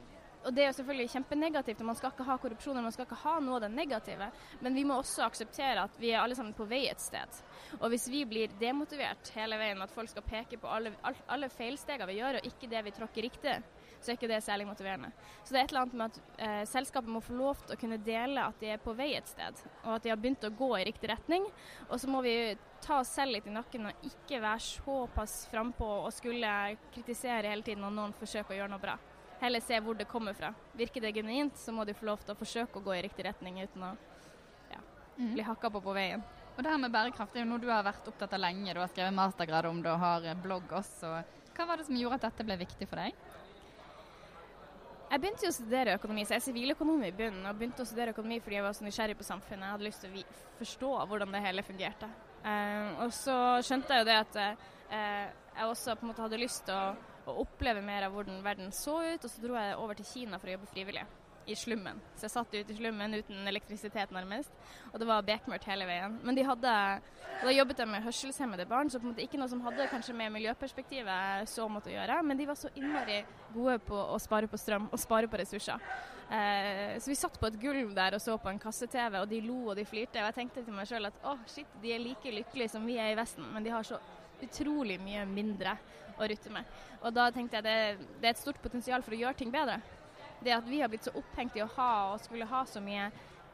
og 0.45 0.53
Det 0.53 0.63
er 0.63 0.69
jo 0.69 0.75
selvfølgelig 0.77 1.11
kjempenegativt, 1.11 1.81
og 1.83 1.87
man 1.89 1.97
skal 1.99 2.13
ikke 2.13 2.25
ha 2.29 2.37
korrupsjon 2.39 2.77
og 2.79 2.85
man 2.85 2.93
skal 2.95 3.05
ikke 3.05 3.17
ha 3.25 3.33
noe 3.43 3.57
av 3.57 3.65
det 3.65 3.71
negative. 3.73 4.29
Men 4.63 4.77
vi 4.77 4.85
må 4.87 4.95
også 4.99 5.25
akseptere 5.25 5.83
at 5.83 5.97
vi 5.99 6.13
er 6.13 6.21
alle 6.21 6.37
sammen 6.37 6.55
på 6.55 6.67
vei 6.69 6.85
et 6.87 7.03
sted. 7.03 7.41
Og 7.81 7.89
hvis 7.91 8.07
vi 8.11 8.23
blir 8.29 8.53
demotivert 8.61 9.33
hele 9.35 9.59
veien 9.59 9.83
at 9.83 9.91
folk 9.91 10.11
skal 10.11 10.23
peke 10.23 10.61
på 10.61 10.71
alle, 10.71 10.93
alle 11.27 11.51
feilstegene 11.51 12.07
vi 12.07 12.21
gjør, 12.21 12.39
og 12.39 12.47
ikke 12.47 12.71
det 12.71 12.85
vi 12.87 12.95
tråkker 12.95 13.27
riktig, 13.27 13.57
så 13.99 14.13
er 14.13 14.15
ikke 14.15 14.31
det 14.31 14.39
særlig 14.45 14.69
motiverende. 14.69 15.11
Så 15.43 15.51
det 15.51 15.59
er 15.59 15.67
et 15.67 15.73
eller 15.73 15.83
annet 15.83 15.99
med 15.99 16.07
at 16.07 16.41
eh, 16.47 16.63
selskapet 16.71 17.11
må 17.11 17.19
få 17.19 17.35
lov 17.35 17.59
til 17.65 17.75
å 17.75 17.81
kunne 17.81 17.99
dele 17.99 18.47
at 18.47 18.63
de 18.63 18.71
er 18.71 18.79
på 18.79 18.95
vei 18.95 19.11
et 19.19 19.27
sted, 19.27 19.59
og 19.83 19.97
at 19.97 20.07
de 20.07 20.13
har 20.13 20.21
begynt 20.23 20.47
å 20.47 20.55
gå 20.55 20.71
i 20.79 20.87
riktig 20.87 21.11
retning. 21.11 21.51
Og 21.89 21.99
så 21.99 22.07
må 22.07 22.23
vi 22.23 22.37
ta 22.79 23.01
oss 23.01 23.11
selv 23.11 23.35
litt 23.35 23.51
i 23.51 23.51
nakken 23.51 23.91
og 23.91 24.07
ikke 24.07 24.39
være 24.39 24.63
såpass 24.63 25.41
frampå 25.51 25.91
og 26.05 26.13
skulle 26.15 26.77
kritisere 26.95 27.51
hele 27.51 27.65
tiden 27.67 27.83
når 27.83 27.97
noen 27.97 28.15
forsøker 28.15 28.55
å 28.55 28.61
gjøre 28.61 28.77
noe 28.77 28.87
bra 28.87 28.99
heller 29.39 29.63
se 29.63 29.79
hvor 29.83 29.97
det 29.97 30.07
kommer 30.09 30.35
fra. 30.37 30.51
Virker 30.77 31.01
det 31.01 31.13
genuint, 31.15 31.57
så 31.57 31.71
må 31.75 31.85
de 31.87 31.95
få 31.97 32.09
lov 32.09 32.23
til 32.23 32.35
å 32.35 32.39
forsøke 32.39 32.79
å 32.79 32.85
gå 32.85 32.97
i 32.97 33.03
riktig 33.07 33.25
retning 33.27 33.61
uten 33.61 33.87
å 33.87 33.93
ja, 34.71 34.81
mm. 35.17 35.33
bli 35.33 35.47
hakka 35.47 35.71
på 35.73 35.81
på 35.85 35.95
veien. 35.95 36.23
Og 36.57 36.63
det 36.63 36.71
her 36.73 36.81
med 36.81 36.91
bærekraft 36.91 37.35
er 37.37 37.45
jo 37.45 37.51
noe 37.53 37.63
du 37.63 37.69
har 37.71 37.85
vært 37.87 38.07
opptatt 38.11 38.33
av 38.35 38.41
lenge. 38.43 38.73
Du 38.75 38.81
har 38.81 38.89
skrevet 38.91 39.15
mastergrad 39.15 39.69
om 39.69 39.77
det 39.83 39.93
og 39.93 40.01
har 40.03 40.25
blogg 40.43 40.73
også. 40.81 41.13
Hva 41.55 41.67
var 41.69 41.79
det 41.79 41.87
som 41.87 41.95
gjorde 41.95 42.19
at 42.19 42.25
dette 42.27 42.45
ble 42.47 42.57
viktig 42.59 42.87
for 42.89 42.99
deg? 42.99 43.15
Jeg 45.09 45.21
begynte 45.23 45.45
jo 45.47 45.49
å 45.49 45.55
studere 45.55 45.93
økonomi, 45.97 46.21
så 46.27 46.35
jeg 46.35 46.41
er 46.41 46.45
siviløkonom 46.45 46.99
i 47.07 47.13
bunnen. 47.15 47.45
Og 47.49 47.57
begynte 47.57 47.81
å 47.81 47.87
studere 47.87 48.11
økonomi 48.13 48.41
fordi 48.43 48.59
jeg 48.59 48.65
var 48.67 48.75
så 48.77 48.85
nysgjerrig 48.85 49.15
på 49.17 49.25
samfunnet. 49.25 49.65
Jeg 49.65 49.75
hadde 49.75 49.87
lyst 49.87 50.03
til 50.03 50.19
å 50.19 50.25
forstå 50.59 50.91
hvordan 51.09 51.33
det 51.33 51.41
hele 51.47 51.63
fungerte. 51.65 52.09
Uh, 52.43 53.05
og 53.05 53.15
så 53.15 53.37
skjønte 53.65 53.95
jeg 53.95 54.03
jo 54.03 54.09
det 54.11 54.17
at 54.19 54.37
uh, 54.43 55.23
jeg 55.55 55.71
også 55.71 55.95
på 55.95 56.05
en 56.05 56.11
måte 56.11 56.23
hadde 56.27 56.39
lyst 56.43 56.61
til 56.67 56.75
å 56.75 57.08
og 57.29 57.45
oppleve 57.45 57.81
mer 57.85 58.07
av 58.07 58.13
hvordan 58.15 58.43
verden 58.45 58.73
så 58.75 58.99
ut. 59.05 59.23
Og 59.23 59.31
så 59.31 59.43
dro 59.43 59.57
jeg 59.57 59.79
over 59.79 59.99
til 59.99 60.09
Kina 60.09 60.41
for 60.41 60.49
å 60.49 60.57
jobbe 60.57 60.71
frivillig 60.73 61.07
i 61.49 61.55
slummen. 61.55 62.01
Så 62.17 62.27
jeg 62.27 62.33
satt 62.33 62.53
ute 62.53 62.73
i 62.73 62.77
slummen 62.77 63.17
uten 63.17 63.47
elektrisitet 63.49 64.11
nærmest, 64.13 64.53
og 64.91 64.99
det 65.01 65.07
var 65.09 65.25
bekmørkt 65.25 65.65
hele 65.69 65.87
veien. 65.89 66.19
Men 66.25 66.37
de 66.37 66.45
hadde, 66.45 66.75
da 67.41 67.55
jobbet 67.55 67.81
jeg 67.81 67.89
med 67.89 68.05
hørselshemmede 68.05 68.67
barn, 68.69 68.91
så 68.91 69.01
på 69.01 69.07
en 69.07 69.13
måte 69.13 69.25
ikke 69.25 69.39
noe 69.41 69.49
som 69.51 69.63
hadde 69.65 69.89
kanskje 69.91 70.15
med 70.17 70.33
miljøperspektivet 70.35 71.49
så 71.49 71.65
måtte 71.71 71.93
gjøre, 71.93 72.21
men 72.25 72.39
de 72.39 72.47
var 72.49 72.59
så 72.59 72.71
innmari 72.75 73.23
gode 73.55 73.79
på 73.87 73.97
å 73.97 74.21
spare 74.21 74.49
på 74.51 74.59
strøm 74.61 74.89
og 74.91 75.01
spare 75.01 75.31
på 75.31 75.41
ressurser. 75.41 75.81
Eh, 76.29 76.99
så 77.01 77.09
vi 77.09 77.17
satt 77.17 77.39
på 77.41 77.49
et 77.49 77.57
gulv 77.61 77.95
der 77.97 78.13
og 78.13 78.21
så 78.21 78.37
på 78.37 78.51
en 78.51 78.61
kasse-TV, 78.61 79.17
og 79.23 79.29
de 79.31 79.41
lo 79.41 79.63
og 79.71 79.79
de 79.79 79.87
flirte. 79.89 80.21
Og 80.21 80.29
jeg 80.29 80.37
tenkte 80.37 80.65
til 80.65 80.75
meg 80.75 80.89
sjøl 80.89 81.09
at 81.09 81.23
å, 81.23 81.33
oh, 81.33 81.43
shit, 81.49 81.69
de 81.81 81.95
er 81.95 82.03
like 82.03 82.35
lykkelige 82.35 82.75
som 82.75 82.85
vi 82.85 82.99
er 83.01 83.15
i 83.15 83.17
Vesten, 83.17 83.49
men 83.55 83.65
de 83.65 83.73
har 83.73 83.87
så 83.87 83.97
utrolig 84.45 84.99
mye 85.01 85.25
mindre 85.29 85.77
å 86.19 86.27
rutte 86.27 86.51
med. 86.53 86.67
Og 86.99 87.15
da 87.15 87.29
tenkte 87.31 87.59
jeg 87.59 87.65
det, 87.65 88.07
det 88.19 88.27
er 88.29 88.35
et 88.35 88.41
stort 88.41 88.59
potensial 88.63 89.03
for 89.05 89.15
å 89.15 89.19
gjøre 89.21 89.39
ting 89.39 89.51
bedre. 89.53 89.79
Det 90.43 90.55
at 90.55 90.67
vi 90.67 90.79
har 90.81 90.91
blitt 90.91 91.07
så 91.07 91.15
opphengt 91.19 91.57
i 91.57 91.63
å 91.63 91.71
ha 91.75 91.91
og 92.13 92.21
skulle 92.23 92.47
ha 92.47 92.63
så 92.67 92.81
mye, 92.83 93.09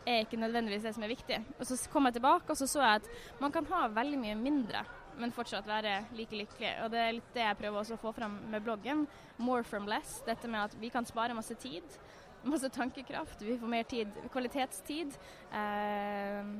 er 0.05 0.21
ikke 0.21 0.37
nødvendigvis 0.37 0.83
det 0.85 0.93
som 0.93 1.05
er 1.05 1.13
viktig. 1.13 1.39
Og 1.57 1.65
så 1.65 1.77
kom 1.89 2.05
jeg 2.09 2.19
tilbake 2.19 2.53
og 2.53 2.59
så 2.59 2.67
så 2.69 2.83
jeg 2.83 3.01
at 3.01 3.41
man 3.41 3.53
kan 3.53 3.65
ha 3.71 3.87
veldig 3.93 4.19
mye 4.21 4.35
mindre, 4.37 4.83
men 5.17 5.33
fortsatt 5.33 5.67
være 5.67 5.95
like 6.17 6.37
lykkelig. 6.37 6.73
Og 6.83 6.91
det 6.93 7.01
er 7.01 7.15
litt 7.17 7.31
det 7.33 7.45
jeg 7.45 7.59
prøver 7.61 7.81
også 7.81 7.97
å 7.97 8.03
få 8.03 8.13
fram 8.17 8.37
med 8.51 8.65
bloggen. 8.65 9.05
More 9.37 9.63
from 9.63 9.87
less. 9.89 10.19
Dette 10.27 10.49
med 10.51 10.67
at 10.67 10.77
vi 10.79 10.91
kan 10.93 11.07
spare 11.07 11.37
masse 11.37 11.55
tid. 11.61 11.97
Masse 12.45 12.69
tankekraft. 12.69 13.41
Vi 13.41 13.57
får 13.57 13.71
mer 13.71 13.87
tid, 13.89 14.11
kvalitetstid. 14.33 15.15
Eh, 15.55 16.51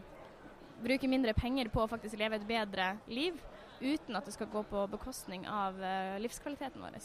bruke 0.82 1.12
mindre 1.12 1.36
penger 1.38 1.70
på 1.74 1.84
å 1.84 1.92
faktisk 1.92 2.18
leve 2.20 2.40
et 2.40 2.48
bedre 2.48 2.96
liv 3.12 3.38
uten 3.82 4.18
at 4.18 4.28
det 4.28 4.36
skal 4.36 4.52
gå 4.52 4.64
på 4.70 4.86
bekostning 4.92 5.48
av 5.50 5.78
uh, 5.82 6.16
livskvaliteten 6.24 6.82
vår. 6.82 6.98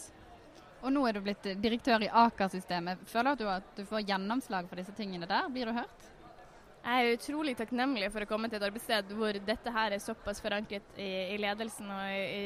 Og 0.80 0.94
nå 0.94 1.02
er 1.06 1.16
du 1.16 1.24
blitt 1.24 1.50
direktør 1.60 2.06
i 2.06 2.08
Aker-systemet. 2.22 3.02
Føler 3.10 3.36
du 3.36 3.44
at 3.52 3.66
du 3.76 3.84
får 3.88 4.06
gjennomslag 4.08 4.68
for 4.70 4.80
disse 4.80 4.94
tingene 4.96 5.28
der? 5.28 5.50
Blir 5.52 5.68
du 5.68 5.76
hørt? 5.76 6.08
Jeg 6.80 7.04
er 7.04 7.12
utrolig 7.12 7.52
takknemlig 7.58 8.06
for 8.08 8.24
å 8.24 8.28
komme 8.28 8.48
til 8.48 8.56
et 8.56 8.64
arbeidssted 8.64 9.10
hvor 9.12 9.36
dette 9.44 9.72
her 9.74 9.92
er 9.92 10.00
såpass 10.00 10.38
forankret 10.40 10.96
i, 10.96 11.08
i 11.34 11.36
ledelsen 11.36 11.90
og 11.92 12.06
i, 12.08 12.38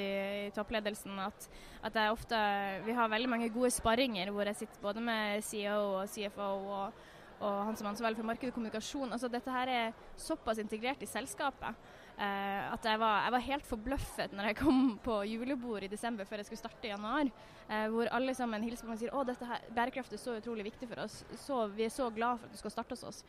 i 0.48 0.48
toppledelsen 0.56 1.20
at, 1.22 1.46
at 1.86 1.98
ofte, 2.08 2.40
vi 2.82 2.96
har 2.98 3.12
veldig 3.12 3.30
mange 3.30 3.52
gode 3.54 3.70
sparringer 3.70 4.32
hvor 4.34 4.50
jeg 4.50 4.64
sitter 4.64 4.82
både 4.82 5.04
med 5.06 5.44
CEO 5.46 6.00
og 6.00 6.10
CFO 6.10 6.48
og, 6.80 7.04
og 7.38 7.60
han 7.68 7.78
som 7.78 7.86
er 7.86 7.92
ansvarlig 7.92 8.18
for 8.18 8.26
marked 8.32 8.50
og 8.50 8.58
kommunikasjon. 8.58 9.14
Altså, 9.14 9.30
dette 9.30 9.54
her 9.54 9.70
er 9.70 9.94
såpass 10.18 10.58
integrert 10.58 11.06
i 11.06 11.12
selskapet 11.12 11.78
eh, 12.18 12.72
at 12.72 12.86
jeg 12.86 13.00
var, 13.00 13.24
jeg 13.24 13.34
var, 13.36 13.44
helt 13.48 13.66
forbløffet 13.68 14.36
når 14.36 14.50
jeg 14.50 14.60
kom 14.60 14.80
på 15.04 15.20
julebord 15.28 15.84
i 15.86 15.90
desember 15.92 16.28
før 16.28 16.42
jeg 16.42 16.50
skulle 16.50 16.64
starte 16.64 16.88
i 16.88 16.92
januar, 16.94 17.32
Uh, 17.64 17.86
hvor 17.88 18.08
alle 18.12 18.34
sammen 18.36 18.60
hilser 18.60 18.84
på 18.84 18.90
meg 18.90 18.98
og 18.98 19.00
sier 19.00 19.30
at 19.32 19.44
her, 19.48 19.62
bærekraft 19.72 20.12
er 20.12 20.20
så 20.20 20.34
utrolig 20.36 20.66
viktig 20.66 20.84
for 20.90 21.00
oss, 21.00 21.22
så 21.40 21.62
vi 21.72 21.86
er 21.86 21.92
så 21.92 22.10
glad 22.12 22.36
for 22.36 22.44
at 22.44 22.52
du 22.52 22.60
skal 22.60 22.74
starte 22.74 22.92
hos 22.92 23.04
oss. 23.08 23.20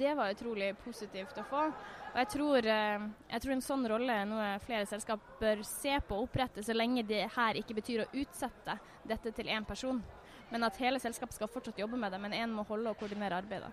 Det 0.00 0.16
var 0.18 0.32
utrolig 0.34 0.72
positivt 0.82 1.38
å 1.38 1.44
få. 1.46 1.60
Og 1.68 2.18
jeg 2.18 2.30
tror, 2.32 2.66
uh, 2.66 3.04
jeg 3.30 3.44
tror 3.44 3.54
en 3.54 3.62
sånn 3.62 3.86
rolle 3.92 4.16
er 4.18 4.26
noe 4.26 4.48
flere 4.66 4.88
selskap 4.90 5.22
bør 5.38 5.62
se 5.68 5.94
på 6.08 6.18
og 6.18 6.26
opprette, 6.26 6.64
så 6.66 6.74
lenge 6.74 7.06
det 7.06 7.22
her 7.36 7.60
ikke 7.60 7.78
betyr 7.78 8.02
å 8.02 8.10
utsette 8.24 8.78
dette 9.06 9.34
til 9.38 9.54
én 9.54 9.68
person. 9.68 10.02
Men 10.50 10.66
at 10.66 10.82
hele 10.82 10.98
selskapet 10.98 11.38
skal 11.38 11.52
fortsatt 11.54 11.78
jobbe 11.78 12.00
med 12.00 12.10
det, 12.10 12.18
men 12.26 12.34
én 12.34 12.50
må 12.50 12.66
holde 12.66 12.90
og 12.90 12.98
koordinere 12.98 13.38
arbeidet. 13.38 13.70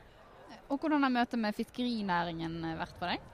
Og 0.70 0.78
Hvordan 0.78 1.02
har 1.02 1.18
møtet 1.18 1.42
med 1.42 1.58
fiskerinæringen 1.58 2.62
vært 2.78 2.94
for 3.02 3.10
deg? 3.10 3.26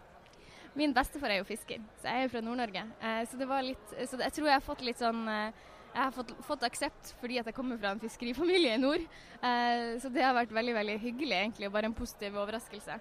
Min 0.76 0.94
bestefar 0.94 1.32
er 1.34 1.42
jo 1.42 1.48
fisker, 1.48 1.82
så 2.02 2.10
jeg 2.10 2.20
er 2.20 2.28
jo 2.28 2.34
fra 2.34 2.44
Nord-Norge. 2.44 2.84
Eh, 3.02 3.24
så 3.30 3.62
litt, 3.66 3.96
så 4.10 4.20
jeg 4.22 4.36
tror 4.36 4.50
jeg 4.50 4.58
har 4.58 4.66
fått 4.66 4.84
litt 4.86 5.02
sånn 5.02 5.24
eh, 5.32 5.66
Jeg 5.94 6.04
har 6.04 6.12
fått, 6.14 6.34
fått, 6.46 6.66
aksept 6.68 7.14
fordi 7.22 7.40
at 7.40 7.48
jeg 7.50 7.56
kommer 7.58 7.80
fra 7.82 7.94
en 7.96 8.02
fiskerifamilie 8.02 8.76
i 8.76 8.82
nord. 8.82 9.06
Eh, 9.42 9.96
så 10.02 10.12
det 10.14 10.26
har 10.26 10.36
vært 10.38 10.54
veldig 10.54 10.76
veldig 10.76 11.00
hyggelig, 11.02 11.38
egentlig, 11.38 11.70
og 11.70 11.74
bare 11.74 11.90
en 11.90 11.98
positiv 11.98 12.38
overraskelse. 12.38 13.00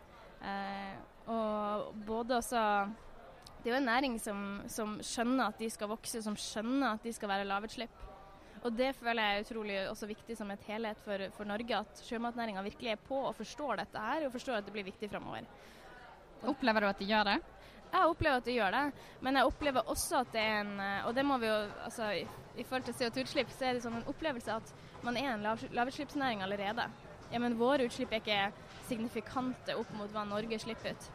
Og 1.27 1.95
både 2.07 2.37
også 2.37 2.61
Det 3.65 3.73
er 3.73 3.75
jo 3.75 3.79
en 3.81 3.89
næring 3.91 4.19
som, 4.23 4.43
som 4.71 4.99
skjønner 5.03 5.49
at 5.49 5.59
de 5.59 5.69
skal 5.71 5.91
vokse, 5.91 6.21
som 6.23 6.37
skjønner 6.39 6.93
at 6.93 7.03
de 7.03 7.13
skal 7.13 7.33
være 7.33 7.49
lavutslipp. 7.49 8.05
Og 8.67 8.75
det 8.75 8.93
føler 8.99 9.23
jeg 9.23 9.37
er 9.37 9.45
utrolig 9.45 9.79
også 9.91 10.09
viktig 10.11 10.37
som 10.39 10.51
et 10.51 10.63
helhet 10.67 10.99
for, 11.05 11.23
for 11.37 11.49
Norge, 11.49 11.81
at 11.83 12.01
sjømatnæringa 12.07 12.63
virkelig 12.67 12.95
er 12.95 13.03
på 13.09 13.19
og 13.29 13.35
forstår 13.39 13.83
dette 13.83 14.05
her, 14.09 14.27
og 14.27 14.33
forstår 14.35 14.61
at 14.61 14.67
det 14.67 14.75
blir 14.75 14.87
viktig 14.87 15.11
framover. 15.11 15.47
Opplever 16.45 16.81
du 16.81 16.89
at 16.91 16.99
de 16.99 17.09
gjør 17.09 17.25
det? 17.31 17.37
Jeg 17.87 18.11
opplever 18.11 18.37
at 18.43 18.45
de 18.45 18.57
gjør 18.57 18.75
det, 18.75 18.85
men 19.25 19.39
jeg 19.39 19.49
opplever 19.49 19.89
også 19.89 20.21
at 20.21 20.33
det 20.35 20.43
er 20.43 20.57
en 20.61 20.73
Og 21.07 21.15
det 21.15 21.25
må 21.25 21.39
vi 21.39 21.47
jo 21.49 21.57
altså 21.87 22.11
i, 22.13 22.27
i 22.59 22.65
forhold 22.65 22.85
til 22.89 22.97
CO2-utslipp, 22.99 23.51
så 23.55 23.69
er 23.69 23.77
det 23.77 23.85
sånn 23.87 24.01
en 24.01 24.11
opplevelse 24.11 24.59
at 24.59 24.73
man 25.07 25.17
er 25.17 25.33
en 25.33 25.45
lav, 25.45 25.63
lavutslippsnæring 25.73 26.43
allerede. 26.43 26.89
Ja, 27.33 27.41
men 27.43 27.57
våre 27.59 27.87
utslipp 27.87 28.13
er 28.13 28.23
ikke 28.23 28.81
signifikante 28.89 29.77
opp 29.79 29.91
mot 29.97 30.11
hva 30.13 30.27
Norge 30.29 30.59
slipper 30.63 30.95
ut. 30.95 31.09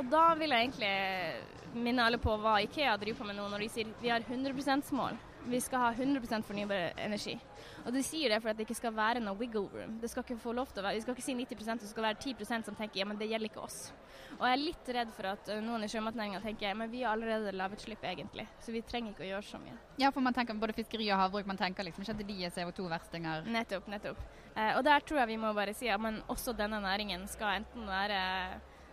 Og 0.00 0.06
da 0.10 0.32
vil 0.38 0.52
jeg 0.52 0.68
egentlig 0.68 1.82
minne 1.84 2.04
alle 2.04 2.20
på 2.20 2.32
hva 2.40 2.58
Ikea 2.64 2.96
driver 3.00 3.22
på 3.22 3.28
med 3.28 3.36
nå, 3.38 3.48
når 3.52 3.64
de 3.64 3.68
sier 3.72 3.90
vi 4.02 4.12
har 4.12 4.24
100 4.24 4.54
%-mål 4.56 5.18
vi 5.46 5.60
skal 5.60 5.78
ha 5.80 5.92
100% 5.92 6.42
fornybar 6.42 6.92
energi. 6.98 7.38
Og 7.86 7.92
De 7.92 8.02
sier 8.02 8.32
det 8.32 8.40
for 8.42 8.50
at 8.50 8.58
det 8.58 8.66
ikke 8.66 8.76
skal 8.78 8.94
være 8.94 9.22
noe 9.22 9.38
wiggle 9.38 9.68
room. 9.72 9.96
Det 10.02 10.10
skal 10.10 10.24
ikke 10.24 10.38
få 10.42 10.52
lov 10.56 10.72
til 10.72 10.82
å 10.82 10.86
være, 10.88 10.98
Vi 10.98 11.04
skal 11.04 11.16
ikke 11.16 11.24
si 11.24 11.34
90% 11.38 11.84
det 11.84 11.90
skal 11.90 12.06
være 12.08 12.20
10% 12.20 12.68
som 12.68 12.76
tenker 12.78 13.00
ja, 13.00 13.06
men 13.08 13.18
det 13.20 13.30
gjelder 13.30 13.50
ikke 13.50 13.64
oss. 13.64 13.92
Og 14.38 14.44
jeg 14.46 14.54
er 14.54 14.62
litt 14.62 14.90
redd 14.94 15.12
for 15.16 15.30
at 15.30 15.50
uh, 15.50 15.60
noen 15.64 15.84
i 15.84 15.90
sjømatnæringa 15.90 16.40
tenker 16.44 16.74
men 16.78 16.90
vi 16.92 17.02
har 17.02 17.16
allerede 17.16 17.54
lavutslipp 17.56 18.04
egentlig, 18.04 18.46
så 18.62 18.74
vi 18.74 18.82
trenger 18.86 19.14
ikke 19.14 19.24
å 19.24 19.30
gjøre 19.32 19.48
så 19.48 19.60
mye. 19.62 19.76
Ja, 19.98 20.12
for 20.14 20.24
man 20.24 20.36
tenker 20.36 20.58
både 20.58 20.76
fiskeri 20.76 21.08
og 21.10 21.22
havbruk, 21.22 21.48
man 21.48 21.60
tenker 21.60 21.86
liksom 21.86 22.04
ikke 22.04 22.16
at 22.18 22.28
de 22.28 22.38
er 22.46 22.54
CO2-verstinger. 22.54 23.48
Nettopp, 23.54 23.88
nettopp. 23.90 24.20
Eh, 24.54 24.74
og 24.76 24.84
der 24.86 25.02
tror 25.06 25.22
jeg 25.22 25.32
vi 25.32 25.40
må 25.40 25.52
bare 25.56 25.74
si 25.74 25.88
at 25.88 25.98
ja, 25.98 26.14
også 26.28 26.54
denne 26.58 26.80
næringen 26.84 27.26
skal 27.30 27.62
enten 27.62 27.88
være 27.88 28.20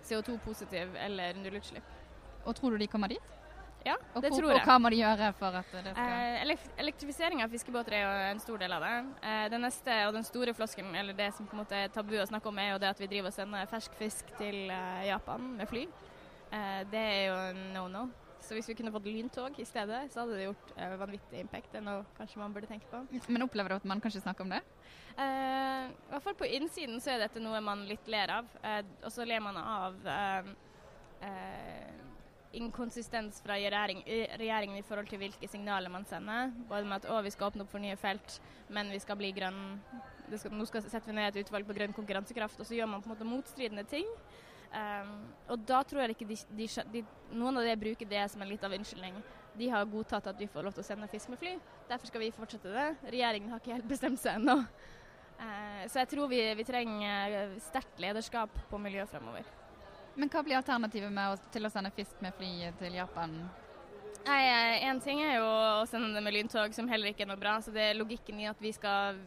CO2-positiv 0.05 0.97
eller 1.01 1.37
nullutslipp. 1.41 1.93
Og 2.45 2.55
tror 2.55 2.73
du 2.73 2.81
de 2.81 2.89
kommer 2.89 3.11
dit? 3.11 3.33
Ja, 3.86 3.96
og 4.15 4.24
det 4.24 4.32
hvor, 4.34 4.39
tror 4.39 4.50
jeg. 4.50 4.62
Og 4.63 4.65
hva 4.65 4.75
må 4.82 4.89
de 4.89 4.98
gjøre 4.98 5.27
for 5.38 5.56
at 5.60 5.70
det 5.75 5.94
skal 5.94 6.01
eh, 6.01 6.56
Elektrifisering 6.82 7.44
av 7.46 7.51
fiskebåter 7.54 7.94
er 8.00 8.01
jo 8.01 8.13
en 8.32 8.42
stor 8.42 8.58
del 8.63 8.74
av 8.74 8.82
det. 8.86 8.96
Eh, 9.30 9.46
det 9.54 9.60
neste 9.62 9.98
og 10.08 10.15
den 10.18 10.25
store 10.25 10.56
floskelen, 10.58 10.96
eller 10.98 11.13
det 11.18 11.30
som 11.38 11.46
på 11.46 11.54
en 11.54 11.62
måte 11.62 11.77
er 11.86 11.94
tabu 11.94 12.15
å 12.18 12.25
snakke 12.25 12.50
om, 12.50 12.62
er 12.62 12.74
jo 12.74 12.82
det 12.82 12.89
at 12.96 13.01
vi 13.04 13.10
driver 13.12 13.30
og 13.30 13.38
sender 13.38 13.70
fersk 13.70 13.98
fisk 14.00 14.34
til 14.39 14.74
eh, 14.74 15.06
Japan 15.12 15.51
med 15.60 15.70
fly. 15.70 15.86
Eh, 16.50 16.82
det 16.89 17.04
er 17.12 17.22
jo 17.30 17.38
no-no. 17.75 18.08
Så 18.46 18.54
hvis 18.54 18.68
vi 18.70 18.75
kunne 18.77 18.92
fått 18.94 19.08
lyntog 19.10 19.56
i 19.62 19.65
stedet, 19.65 20.04
så 20.13 20.22
hadde 20.22 20.36
det 20.38 20.48
gjort 20.48 20.74
eh, 20.77 20.98
vanvittig 21.01 21.39
impact. 21.42 21.72
Det 21.74 21.80
er 21.82 21.86
noe 21.86 22.04
kanskje 22.18 22.42
man 22.42 22.54
burde 22.54 22.70
tenke 22.70 22.89
på. 22.92 23.01
Men 23.30 23.46
opplever 23.46 23.74
du 23.74 23.80
at 23.80 23.88
man 23.89 24.01
kan 24.01 24.13
ikke 24.13 24.25
snakke 24.25 24.46
om 24.46 24.54
det? 24.54 24.62
Eh, 25.15 25.88
I 25.89 26.12
hvert 26.12 26.25
fall 26.25 26.38
på 26.42 26.50
innsiden 26.58 27.01
så 27.01 27.15
er 27.15 27.25
dette 27.25 27.42
noe 27.42 27.62
man 27.65 27.86
litt 27.89 28.10
ler 28.10 28.34
av. 28.42 28.50
og 29.01 29.12
så 29.13 29.25
ler 29.25 29.42
man 29.46 29.58
av 29.62 29.98
inkonsistens 32.57 33.41
fra 33.43 33.57
regjering, 33.59 34.01
regjeringen 34.39 34.79
i 34.79 34.85
forhold 34.85 35.09
til 35.12 35.21
hvilke 35.21 35.50
signaler 35.51 35.91
man 35.91 36.07
sender. 36.09 36.51
Både 36.69 36.88
med 36.88 37.01
at 37.01 37.09
å, 37.12 37.21
vi 37.25 37.33
skal 37.33 37.51
åpne 37.51 37.65
opp 37.65 37.71
for 37.74 37.83
nye 37.83 37.97
felt, 38.00 38.39
men 38.74 38.91
vi 38.93 39.01
skal 39.03 39.19
bli 39.19 39.31
grønn 39.35 39.62
skal, 40.33 40.53
Nå 40.57 40.65
skal 40.65 40.83
setter 40.85 41.12
vi 41.12 41.17
ned 41.19 41.29
et 41.29 41.45
utvalg 41.45 41.67
på 41.67 41.75
grønn 41.77 41.93
konkurransekraft, 41.93 42.59
og 42.59 42.67
så 42.67 42.77
gjør 42.77 42.89
man 42.89 43.03
på 43.03 43.09
en 43.09 43.15
måte 43.15 43.27
motstridende 43.29 43.85
ting. 43.89 44.07
Um, 44.75 45.12
og 45.53 45.62
da 45.69 45.83
tror 45.88 46.01
jeg 46.03 46.15
ikke 46.15 46.27
de, 46.27 46.38
de, 46.57 46.67
de, 46.91 47.01
Noen 47.38 47.62
av 47.62 47.67
de 47.67 47.75
bruker 47.79 48.09
det 48.09 48.25
som 48.31 48.41
en 48.43 48.50
litt 48.50 48.63
av 48.65 48.74
unnskyldning. 48.75 49.21
De 49.55 49.69
har 49.71 49.85
godtatt 49.88 50.27
at 50.33 50.41
vi 50.41 50.50
får 50.51 50.67
lov 50.67 50.75
til 50.75 50.83
å 50.83 50.88
sende 50.88 51.07
fisk 51.12 51.31
med 51.31 51.39
fly. 51.39 51.53
Derfor 51.88 52.12
skal 52.12 52.25
vi 52.25 52.33
fortsette 52.35 52.74
det. 52.74 52.88
Regjeringen 53.05 53.53
har 53.53 53.62
ikke 53.62 53.77
helt 53.77 53.88
bestemt 53.88 54.19
seg 54.19 54.41
ennå. 54.41 54.57
Uh, 55.35 55.83
så 55.91 56.01
jeg 56.01 56.12
tror 56.15 56.31
vi, 56.31 56.41
vi 56.57 56.67
trenger 56.67 57.55
sterkt 57.69 58.01
lederskap 58.03 58.65
på 58.71 58.81
miljø 58.81 59.05
fremover. 59.12 59.47
Men 60.15 60.31
hva 60.31 60.43
blir 60.43 60.57
alternativet 60.57 61.12
å, 61.12 61.38
til 61.51 61.67
å 61.67 61.72
sende 61.72 61.91
fisk 61.95 62.19
med 62.24 62.36
fly 62.38 62.51
til 62.79 62.95
Japan? 62.95 63.34
Én 64.25 65.00
ting 65.03 65.19
er 65.22 65.36
jo 65.38 65.48
å 65.48 65.88
sende 65.89 66.15
det 66.15 66.24
med 66.24 66.34
lyntog, 66.34 66.74
som 66.74 66.88
heller 66.89 67.12
ikke 67.12 67.25
er 67.25 67.29
noe 67.34 67.41
bra. 67.41 67.60
Så 67.62 67.74
det 67.75 67.91
er 67.91 68.00
logikken 68.00 68.39
i 68.41 68.48
at 68.50 68.62
vi 68.63 68.72
skal 68.74 69.19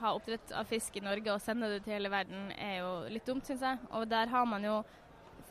ha 0.00 0.14
oppdrett 0.14 0.52
av 0.56 0.68
fisk 0.68 0.96
i 0.96 1.04
Norge 1.04 1.32
og 1.32 1.42
sende 1.42 1.68
det 1.70 1.82
til 1.84 1.96
hele 1.96 2.10
verden, 2.12 2.50
er 2.56 2.80
jo 2.80 2.90
litt 3.12 3.26
dumt, 3.28 3.46
syns 3.46 3.64
jeg. 3.64 3.80
Og 3.96 4.08
der 4.10 4.30
har 4.32 4.48
man 4.48 4.66
jo 4.66 4.80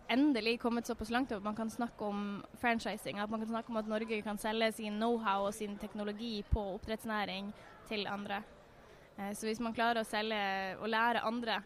endelig 0.09 0.57
kommet 0.61 0.87
såpass 0.89 1.11
langt 1.13 1.31
at 1.31 1.43
man 1.45 1.55
kan 1.55 1.69
snakke 1.69 2.05
om 2.05 2.43
franchising. 2.61 3.19
At 3.19 3.29
man 3.29 3.43
kan 3.43 3.51
snakke 3.51 3.71
om 3.71 3.81
at 3.81 3.89
Norge 3.89 4.21
kan 4.25 4.37
selge 4.41 4.71
sin 4.77 4.99
know-how 4.99 5.47
og 5.47 5.53
sin 5.53 5.77
teknologi 5.77 6.43
på 6.51 6.63
oppdrettsnæring 6.75 7.51
til 7.89 8.07
andre. 8.09 8.43
Eh, 9.17 9.33
så 9.33 9.47
hvis 9.47 9.61
man 9.61 9.75
klarer 9.75 10.01
å 10.01 10.07
selge 10.07 10.39
og 10.79 10.89
lære 10.89 11.25
andre 11.25 11.61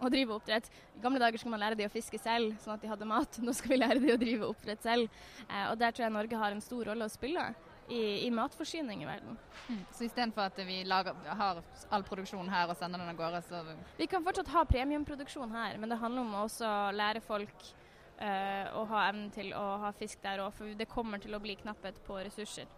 å 0.00 0.10
drive 0.12 0.36
oppdrett. 0.36 0.70
I 0.96 1.02
gamle 1.02 1.20
dager 1.22 1.40
skulle 1.40 1.56
man 1.56 1.64
lære 1.64 1.78
de 1.78 1.88
å 1.88 1.92
fiske 1.92 2.18
selv, 2.20 2.54
sånn 2.62 2.76
at 2.76 2.84
de 2.84 2.90
hadde 2.90 3.08
mat. 3.08 3.40
Nå 3.44 3.54
skal 3.56 3.74
vi 3.74 3.80
lære 3.80 4.02
de 4.02 4.14
å 4.14 4.20
drive 4.20 4.48
oppdrett 4.48 4.84
selv. 4.84 5.20
Eh, 5.48 5.66
og 5.70 5.76
der 5.80 5.92
tror 5.92 6.06
jeg 6.06 6.16
Norge 6.16 6.40
har 6.40 6.56
en 6.56 6.64
stor 6.64 6.88
rolle 6.90 7.06
å 7.06 7.12
spille 7.12 7.50
i, 7.90 8.26
i 8.26 8.30
matforsyning 8.30 9.02
i 9.02 9.08
verden. 9.08 9.36
Mm. 9.68 9.82
Så 9.92 10.06
istedenfor 10.06 10.46
at 10.46 10.58
vi 10.66 10.80
lager, 10.88 11.16
har 11.26 11.60
all 11.90 12.06
produksjon 12.06 12.48
her 12.52 12.70
og 12.70 12.78
sender 12.78 13.02
den 13.02 13.12
av 13.12 13.18
gårde, 13.18 13.42
så 13.48 13.62
Vi 13.98 14.08
kan 14.10 14.24
fortsatt 14.24 14.52
ha 14.54 14.64
premiumproduksjon 14.68 15.54
her, 15.54 15.78
men 15.78 15.90
det 15.90 16.00
handler 16.00 16.26
om 16.26 16.36
å 16.38 16.44
også 16.46 16.70
lære 16.94 17.22
folk 17.24 17.66
uh, 18.20 18.66
å 18.78 18.84
ha 18.92 19.06
evnen 19.08 19.30
til 19.34 19.52
å 19.56 19.64
ha 19.84 19.92
fisk 19.96 20.22
der 20.22 20.44
òg, 20.44 20.54
for 20.54 20.78
det 20.78 20.88
kommer 20.90 21.22
til 21.22 21.34
å 21.34 21.42
bli 21.42 21.58
knapphet 21.58 21.98
på 22.06 22.20
ressurser. 22.22 22.70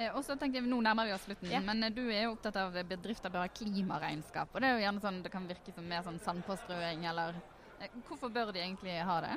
Eh, 0.00 0.08
og 0.16 0.24
så 0.24 0.36
tenkte 0.38 0.60
jeg, 0.60 0.68
Nå 0.70 0.80
nærmer 0.84 1.08
vi 1.08 1.14
oss 1.14 1.26
slutten, 1.28 1.50
ja. 1.52 1.60
men 1.64 1.84
eh, 1.84 1.92
du 1.92 2.02
er 2.08 2.24
jo 2.24 2.34
opptatt 2.34 2.56
av 2.60 2.76
bedrifter 2.88 3.32
bør 3.32 3.44
ha 3.44 3.52
klimaregnskap. 3.52 4.52
og 4.54 4.62
Det 4.62 4.68
er 4.68 4.76
jo 4.76 4.84
gjerne 4.86 5.04
sånn, 5.04 5.22
det 5.24 5.32
kan 5.32 5.48
virke 5.48 5.74
som 5.76 5.88
mer 5.88 6.04
sånn 6.06 6.20
sandpåstrøing, 6.24 7.04
eller 7.10 7.36
eh, 7.80 7.98
Hvorfor 8.08 8.32
bør 8.32 8.54
de 8.56 8.62
egentlig 8.64 8.96
ha 9.06 9.18
det? 9.26 9.34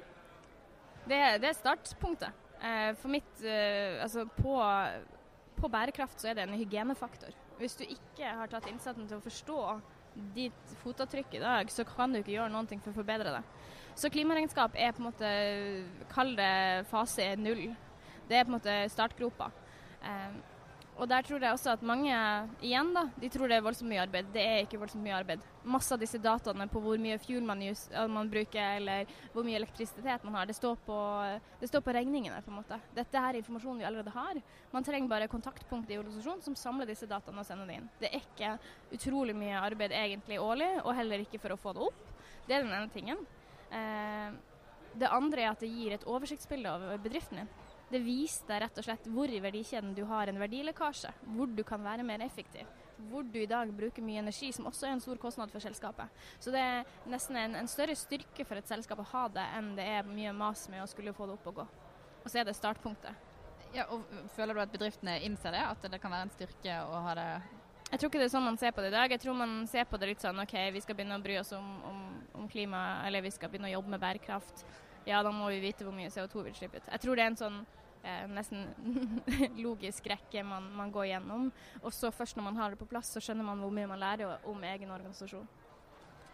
Det, 1.04 1.20
det 1.44 1.50
er 1.50 1.60
startpunktet. 1.60 2.40
For 2.96 3.12
mitt 3.12 3.42
Altså, 3.44 4.22
på, 4.38 4.54
på, 5.58 5.68
bærekraft 5.68 6.22
så 6.22 6.30
er 6.30 6.38
det 6.38 6.46
en 6.46 6.56
hygienefaktor. 6.56 7.34
Hvis 7.58 7.76
du 7.76 7.82
ikke 7.84 8.30
har 8.38 8.48
tatt 8.48 8.70
innsatsen 8.72 9.10
til 9.10 9.20
å 9.20 9.26
forstå 9.26 9.58
ditt 10.32 10.72
fotavtrykk 10.80 11.36
i 11.36 11.42
dag, 11.44 11.74
så 11.74 11.84
kan 11.84 12.14
du 12.14 12.22
ikke 12.22 12.38
gjøre 12.38 12.54
noe 12.54 12.78
for 12.78 12.94
å 12.94 12.96
forbedre 13.02 13.34
det. 13.36 13.42
Så 14.00 14.08
klimaregnskap 14.14 14.78
er 14.80 14.96
på 14.96 15.04
en 15.04 15.10
måte 15.10 15.34
Kall 16.14 16.32
det 16.40 16.88
fase 16.88 17.28
null. 17.36 17.66
Det 18.30 18.40
er 18.40 18.48
på 18.48 18.54
en 18.54 18.58
måte 18.62 18.78
startgropa. 18.96 19.52
Eh, 20.94 21.02
og 21.02 21.10
der 21.10 21.26
tror 21.26 21.42
jeg 21.42 21.54
også 21.54 21.74
at 21.74 21.84
mange 21.86 22.14
igjen 22.62 22.94
da, 22.94 23.08
de 23.20 23.30
tror 23.30 23.50
det 23.50 23.58
er 23.58 23.66
voldsomt 23.66 23.90
mye 23.90 24.02
arbeid. 24.04 24.30
Det 24.34 24.42
er 24.42 24.64
ikke 24.64 24.80
voldsomt 24.80 25.04
mye 25.04 25.16
arbeid. 25.18 25.42
Masse 25.64 25.94
av 25.94 26.00
disse 26.02 26.20
dataene 26.22 26.68
på 26.72 26.82
hvor 26.84 27.00
mye 27.02 27.18
fuel 27.22 27.44
man, 27.44 27.62
just, 27.66 27.92
man 28.12 28.30
bruker 28.32 28.78
eller 28.78 29.10
hvor 29.34 29.46
mye 29.48 29.58
elektrisitet 29.58 30.24
man 30.24 30.38
har, 30.38 30.48
det 30.48 30.56
står, 30.58 30.78
på, 30.86 30.98
det 31.60 31.70
står, 31.72 31.84
på, 31.86 31.96
regningene. 31.96 32.42
på 32.46 32.52
en 32.52 32.60
måte. 32.60 32.80
Dette 32.96 33.18
er 33.18 33.40
informasjon 33.40 33.80
vi 33.82 33.88
allerede 33.88 34.14
har. 34.14 34.40
Man 34.72 34.84
trenger 34.84 35.10
bare 35.10 35.32
kontaktpunkt 35.32 35.92
i 35.92 36.00
organisasjonen 36.00 36.44
som 36.46 36.58
samler 36.60 36.90
disse 36.90 37.10
dataene 37.10 37.42
og 37.42 37.48
sender 37.48 37.70
det 37.70 37.80
inn. 37.80 37.92
Det 38.00 38.10
er 38.10 38.22
ikke 38.22 38.56
utrolig 38.94 39.36
mye 39.38 39.60
arbeid 39.62 39.96
egentlig 39.98 40.42
årlig, 40.42 40.72
og 40.84 40.96
heller 40.98 41.26
ikke 41.26 41.42
for 41.42 41.56
å 41.56 41.60
få 41.60 41.76
det 41.76 41.88
opp. 41.90 42.10
Det 42.48 42.58
er 42.58 42.66
den 42.66 42.76
ene 42.76 42.92
tingen. 42.94 43.22
Eh, 43.74 44.34
det 44.94 45.10
andre 45.10 45.42
er 45.42 45.54
at 45.54 45.64
det 45.64 45.72
gir 45.72 45.96
et 45.96 46.06
oversiktsbilde 46.06 46.70
over 46.70 47.00
bedriften 47.02 47.42
din. 47.42 47.54
Det 47.94 48.00
viser 48.02 48.48
deg 48.50 48.64
rett 48.64 48.80
og 48.82 48.86
slett 48.88 49.04
hvor 49.14 49.30
i 49.30 49.42
verdikjeden 49.44 49.92
du 49.94 50.02
har 50.10 50.30
en 50.30 50.40
verdilekkasje, 50.42 51.12
hvor 51.36 51.52
du 51.54 51.62
kan 51.68 51.84
være 51.86 52.06
mer 52.08 52.24
effektiv. 52.26 52.66
Hvor 53.12 53.26
du 53.28 53.38
i 53.38 53.50
dag 53.50 53.70
bruker 53.76 54.02
mye 54.06 54.24
energi, 54.24 54.50
som 54.56 54.66
også 54.66 54.88
er 54.88 54.96
en 54.96 55.04
stor 55.04 55.20
kostnad 55.22 55.52
for 55.54 55.62
selskapet. 55.62 56.10
Så 56.42 56.54
det 56.54 56.62
er 56.64 56.88
nesten 57.12 57.38
en, 57.38 57.58
en 57.60 57.70
større 57.70 57.94
styrke 57.98 58.48
for 58.50 58.58
et 58.58 58.70
selskap 58.70 59.04
å 59.04 59.06
ha 59.12 59.28
det, 59.36 59.44
enn 59.60 59.74
det 59.78 59.86
er 59.86 60.10
mye 60.10 60.34
mas 60.34 60.66
med 60.74 60.82
å 60.82 60.90
skulle 60.90 61.14
få 61.14 61.28
det 61.30 61.36
opp 61.36 61.52
og 61.52 61.60
gå. 61.62 61.68
Og 62.24 62.32
så 62.32 62.42
er 62.42 62.48
det 62.48 62.56
startpunktet. 62.58 63.30
Ja, 63.76 63.86
og 63.94 64.08
Føler 64.34 64.58
du 64.58 64.64
at 64.64 64.74
bedriftene 64.74 65.20
innser 65.28 65.54
det, 65.54 65.62
at 65.66 65.86
det 65.92 66.00
kan 66.02 66.14
være 66.14 66.30
en 66.30 66.34
styrke 66.34 66.80
å 66.88 67.04
ha 67.08 67.14
det 67.18 67.28
Jeg 67.92 68.00
tror 68.00 68.10
ikke 68.10 68.24
det 68.24 68.28
er 68.30 68.34
sånn 68.34 68.48
man 68.48 68.58
ser 68.62 68.74
på 68.74 68.82
det 68.82 68.90
i 68.90 68.96
dag. 68.96 69.14
Jeg 69.14 69.22
tror 69.22 69.38
man 69.38 69.54
ser 69.70 69.86
på 69.90 70.00
det 70.02 70.10
litt 70.10 70.26
sånn 70.26 70.42
OK, 70.42 70.56
vi 70.74 70.82
skal 70.82 70.98
begynne 70.98 71.20
å 71.22 71.26
bry 71.26 71.38
oss 71.44 71.54
om, 71.54 71.70
om, 71.90 72.02
om 72.42 72.50
klima, 72.50 73.04
eller 73.06 73.22
vi 73.22 73.34
skal 73.34 73.54
begynne 73.54 73.70
å 73.70 73.76
jobbe 73.76 73.94
med 73.94 74.02
bærekraft. 74.02 74.66
Ja, 75.06 75.22
da 75.22 75.30
må 75.36 75.52
vi 75.52 75.62
vite 75.62 75.86
hvor 75.86 75.94
mye 75.94 76.10
CO2 76.10 76.46
vil 76.48 76.58
slippe 76.58 76.80
ut. 76.80 76.90
Jeg 76.90 77.04
tror 77.04 77.20
det 77.20 77.26
er 77.26 77.34
en 77.34 77.42
sånn 77.44 77.62
eh, 78.04 78.24
nesten 78.30 78.68
logisk 79.66 80.08
rekke 80.12 80.44
man, 80.48 80.70
man, 80.78 80.92
går 80.92 81.10
gjennom. 81.14 81.50
Og 81.82 81.94
så 81.96 82.12
først 82.12 82.38
når 82.38 82.50
man 82.50 82.62
har 82.62 82.74
det 82.74 82.82
på 82.82 82.90
plass, 82.90 83.12
så 83.14 83.24
skjønner 83.24 83.48
man 83.48 83.64
hvor 83.64 83.74
mye 83.74 83.90
man 83.90 84.02
lærer 84.04 84.48
om 84.50 84.64
egen 84.70 84.92
organisasjon. 84.92 85.48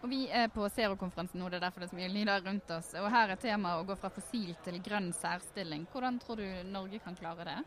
Og 0.00 0.08
Vi 0.08 0.22
er 0.32 0.48
på 0.48 0.64
Zero-konferansen 0.72 1.42
nå, 1.42 1.50
det 1.52 1.58
er 1.58 1.66
derfor 1.66 1.82
det 1.82 1.90
er 1.90 1.92
så 1.92 1.98
mye 1.98 2.12
lyder 2.12 2.46
rundt 2.46 2.70
oss. 2.72 2.94
Og 2.96 3.10
Her 3.12 3.34
er 3.34 3.40
temaet 3.40 3.82
å 3.82 3.88
gå 3.88 3.96
fra 4.00 4.08
fossil 4.14 4.54
til 4.64 4.80
grønn 4.80 5.10
særstilling. 5.12 5.84
Hvordan 5.92 6.16
tror 6.22 6.40
du 6.40 6.46
Norge 6.70 7.02
kan 7.04 7.18
klare 7.18 7.44
det? 7.50 7.58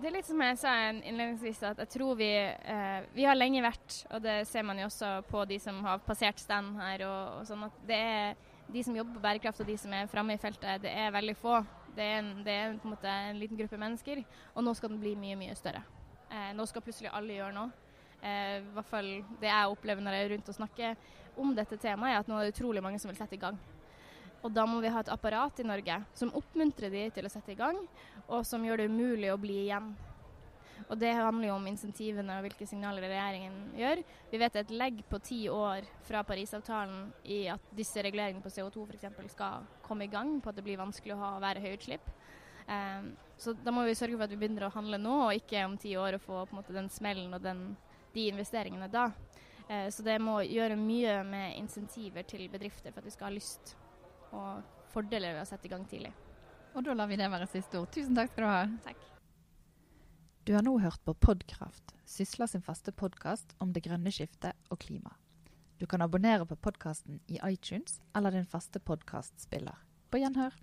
Det 0.00 0.08
er 0.08 0.14
litt 0.14 0.28
som 0.28 0.40
jeg 0.40 0.56
sa 0.56 0.70
innledningsvis, 0.94 1.58
at 1.66 1.80
jeg 1.82 1.90
tror 1.92 2.14
vi 2.16 2.30
eh, 2.32 3.08
Vi 3.12 3.26
har 3.26 3.36
lenge 3.36 3.60
vært, 3.60 3.98
og 4.14 4.22
det 4.24 4.46
ser 4.48 4.64
man 4.64 4.78
jo 4.80 4.86
også 4.86 5.10
på 5.28 5.42
de 5.50 5.58
som 5.60 5.82
har 5.84 6.00
passert 6.06 6.40
stand 6.40 6.78
her, 6.80 7.04
og, 7.04 7.40
og 7.40 7.50
sånn 7.50 7.66
at 7.66 7.82
det 7.90 7.98
er 7.98 8.38
de 8.72 8.82
som 8.86 8.96
jobber 8.96 9.16
på 9.16 9.22
bærekraft 9.24 9.62
og 9.62 9.68
de 9.68 9.76
som 9.80 9.92
er 9.96 10.10
framme 10.10 10.34
i 10.36 10.40
feltet, 10.40 10.82
det 10.84 10.92
er 10.92 11.14
veldig 11.14 11.36
få. 11.38 11.60
Det 11.96 12.04
er, 12.04 12.18
en, 12.20 12.30
det 12.46 12.54
er 12.54 12.76
på 12.78 12.86
en 12.86 12.94
måte 12.94 13.10
en 13.10 13.38
liten 13.40 13.58
gruppe 13.58 13.78
mennesker, 13.80 14.22
og 14.54 14.64
nå 14.64 14.74
skal 14.78 14.92
den 14.92 15.00
bli 15.02 15.16
mye, 15.18 15.38
mye 15.38 15.56
større. 15.58 15.82
Eh, 16.30 16.52
nå 16.54 16.66
skal 16.70 16.84
plutselig 16.86 17.10
alle 17.12 17.34
gjøre 17.34 17.56
noe. 17.56 17.90
Eh, 18.20 18.60
I 18.60 18.74
hvert 18.76 18.90
fall 18.90 19.10
det 19.40 19.50
jeg 19.50 19.72
opplever 19.74 20.04
når 20.04 20.16
jeg 20.16 20.26
er 20.26 20.32
rundt 20.34 20.52
og 20.52 20.58
snakker 20.60 21.10
om 21.40 21.54
dette 21.56 21.78
temaet, 21.80 22.14
er 22.14 22.22
at 22.22 22.30
nå 22.30 22.38
er 22.38 22.46
det 22.46 22.54
utrolig 22.54 22.82
mange 22.84 23.00
som 23.02 23.10
vil 23.10 23.18
sette 23.18 23.38
i 23.38 23.42
gang. 23.42 23.58
Og 24.40 24.52
da 24.54 24.64
må 24.68 24.78
vi 24.80 24.92
ha 24.92 25.02
et 25.02 25.12
apparat 25.12 25.58
i 25.60 25.66
Norge 25.66 25.98
som 26.16 26.32
oppmuntrer 26.36 26.92
de 26.92 27.08
til 27.16 27.26
å 27.26 27.32
sette 27.32 27.52
i 27.52 27.58
gang, 27.58 27.76
og 28.28 28.46
som 28.46 28.62
gjør 28.64 28.80
det 28.80 28.88
umulig 28.92 29.32
å 29.32 29.40
bli 29.40 29.64
igjen. 29.66 29.90
Og 30.90 30.98
Det 30.98 31.10
handler 31.14 31.48
jo 31.48 31.54
om 31.54 31.66
insentivene 31.70 32.36
og 32.36 32.46
hvilke 32.48 32.66
signaler 32.66 33.04
regjeringen 33.06 33.58
gjør. 33.78 34.00
Vi 34.32 34.38
vet 34.42 34.56
et 34.58 34.72
legg 34.74 35.02
på 35.06 35.20
ti 35.22 35.44
år 35.48 35.86
fra 36.06 36.24
Parisavtalen 36.26 37.12
i 37.30 37.44
at 37.52 37.68
disse 37.78 38.02
reguleringene 38.02 38.42
på 38.42 38.50
CO2 38.50 38.88
f.eks. 38.88 39.34
skal 39.36 39.68
komme 39.86 40.08
i 40.08 40.10
gang, 40.10 40.40
på 40.42 40.50
at 40.50 40.58
det 40.58 40.64
blir 40.66 40.80
vanskelig 40.80 41.14
å 41.14 41.20
ha, 41.20 41.28
være 41.42 41.62
høyutslipp. 41.62 42.10
Um, 42.66 43.12
så 43.38 43.54
da 43.54 43.70
må 43.74 43.84
vi 43.86 43.94
sørge 43.98 44.18
for 44.18 44.26
at 44.26 44.34
vi 44.34 44.40
begynner 44.40 44.66
å 44.66 44.72
handle 44.74 44.98
nå, 44.98 45.14
og 45.28 45.38
ikke 45.38 45.62
om 45.68 45.78
ti 45.78 45.94
år 45.98 46.18
å 46.18 46.22
få 46.24 46.42
måte, 46.54 46.74
den 46.74 46.90
smellen 46.90 47.38
og 47.38 47.46
den, 47.46 47.62
de 48.14 48.26
investeringene 48.32 48.90
da. 48.90 49.12
Uh, 49.70 49.86
så 49.94 50.02
det 50.06 50.18
må 50.18 50.40
gjøre 50.42 50.78
mye 50.78 51.20
med 51.26 51.54
insentiver 51.60 52.26
til 52.26 52.48
bedrifter 52.50 52.90
for 52.90 52.98
at 52.98 53.06
de 53.06 53.14
skal 53.14 53.30
ha 53.30 53.36
lyst 53.38 53.76
og 54.34 54.66
fordeler 54.90 55.38
ved 55.38 55.44
å 55.46 55.48
sette 55.52 55.70
i 55.70 55.72
gang 55.72 55.86
tidlig. 55.86 56.10
Og 56.74 56.82
da 56.86 56.98
lar 56.98 57.10
vi 57.10 57.18
det 57.18 57.30
være 57.30 57.50
siste 57.50 57.78
ord. 57.78 57.90
Tusen 57.94 58.18
takk 58.18 58.34
skal 58.34 58.46
du 58.46 58.50
ha. 58.50 58.60
Takk. 58.90 59.19
Du 60.50 60.54
har 60.56 60.64
nå 60.66 60.72
hørt 60.82 61.04
på 61.06 61.12
Podkraft, 61.14 61.92
Sysla 62.10 62.46
sin 62.50 62.62
faste 62.66 62.90
podkast 62.90 63.52
om 63.62 63.70
det 63.70 63.84
grønne 63.84 64.10
skiftet 64.10 64.72
og 64.74 64.80
klima. 64.82 65.12
Du 65.78 65.84
kan 65.86 66.02
abonnere 66.02 66.42
på 66.42 66.56
podkasten 66.58 67.20
i 67.30 67.36
iTunes 67.46 68.00
eller 68.18 68.34
din 68.34 68.48
faste 68.50 68.82
podkastspiller. 68.82 69.78
På 70.10 70.18
gjenhør. 70.18 70.56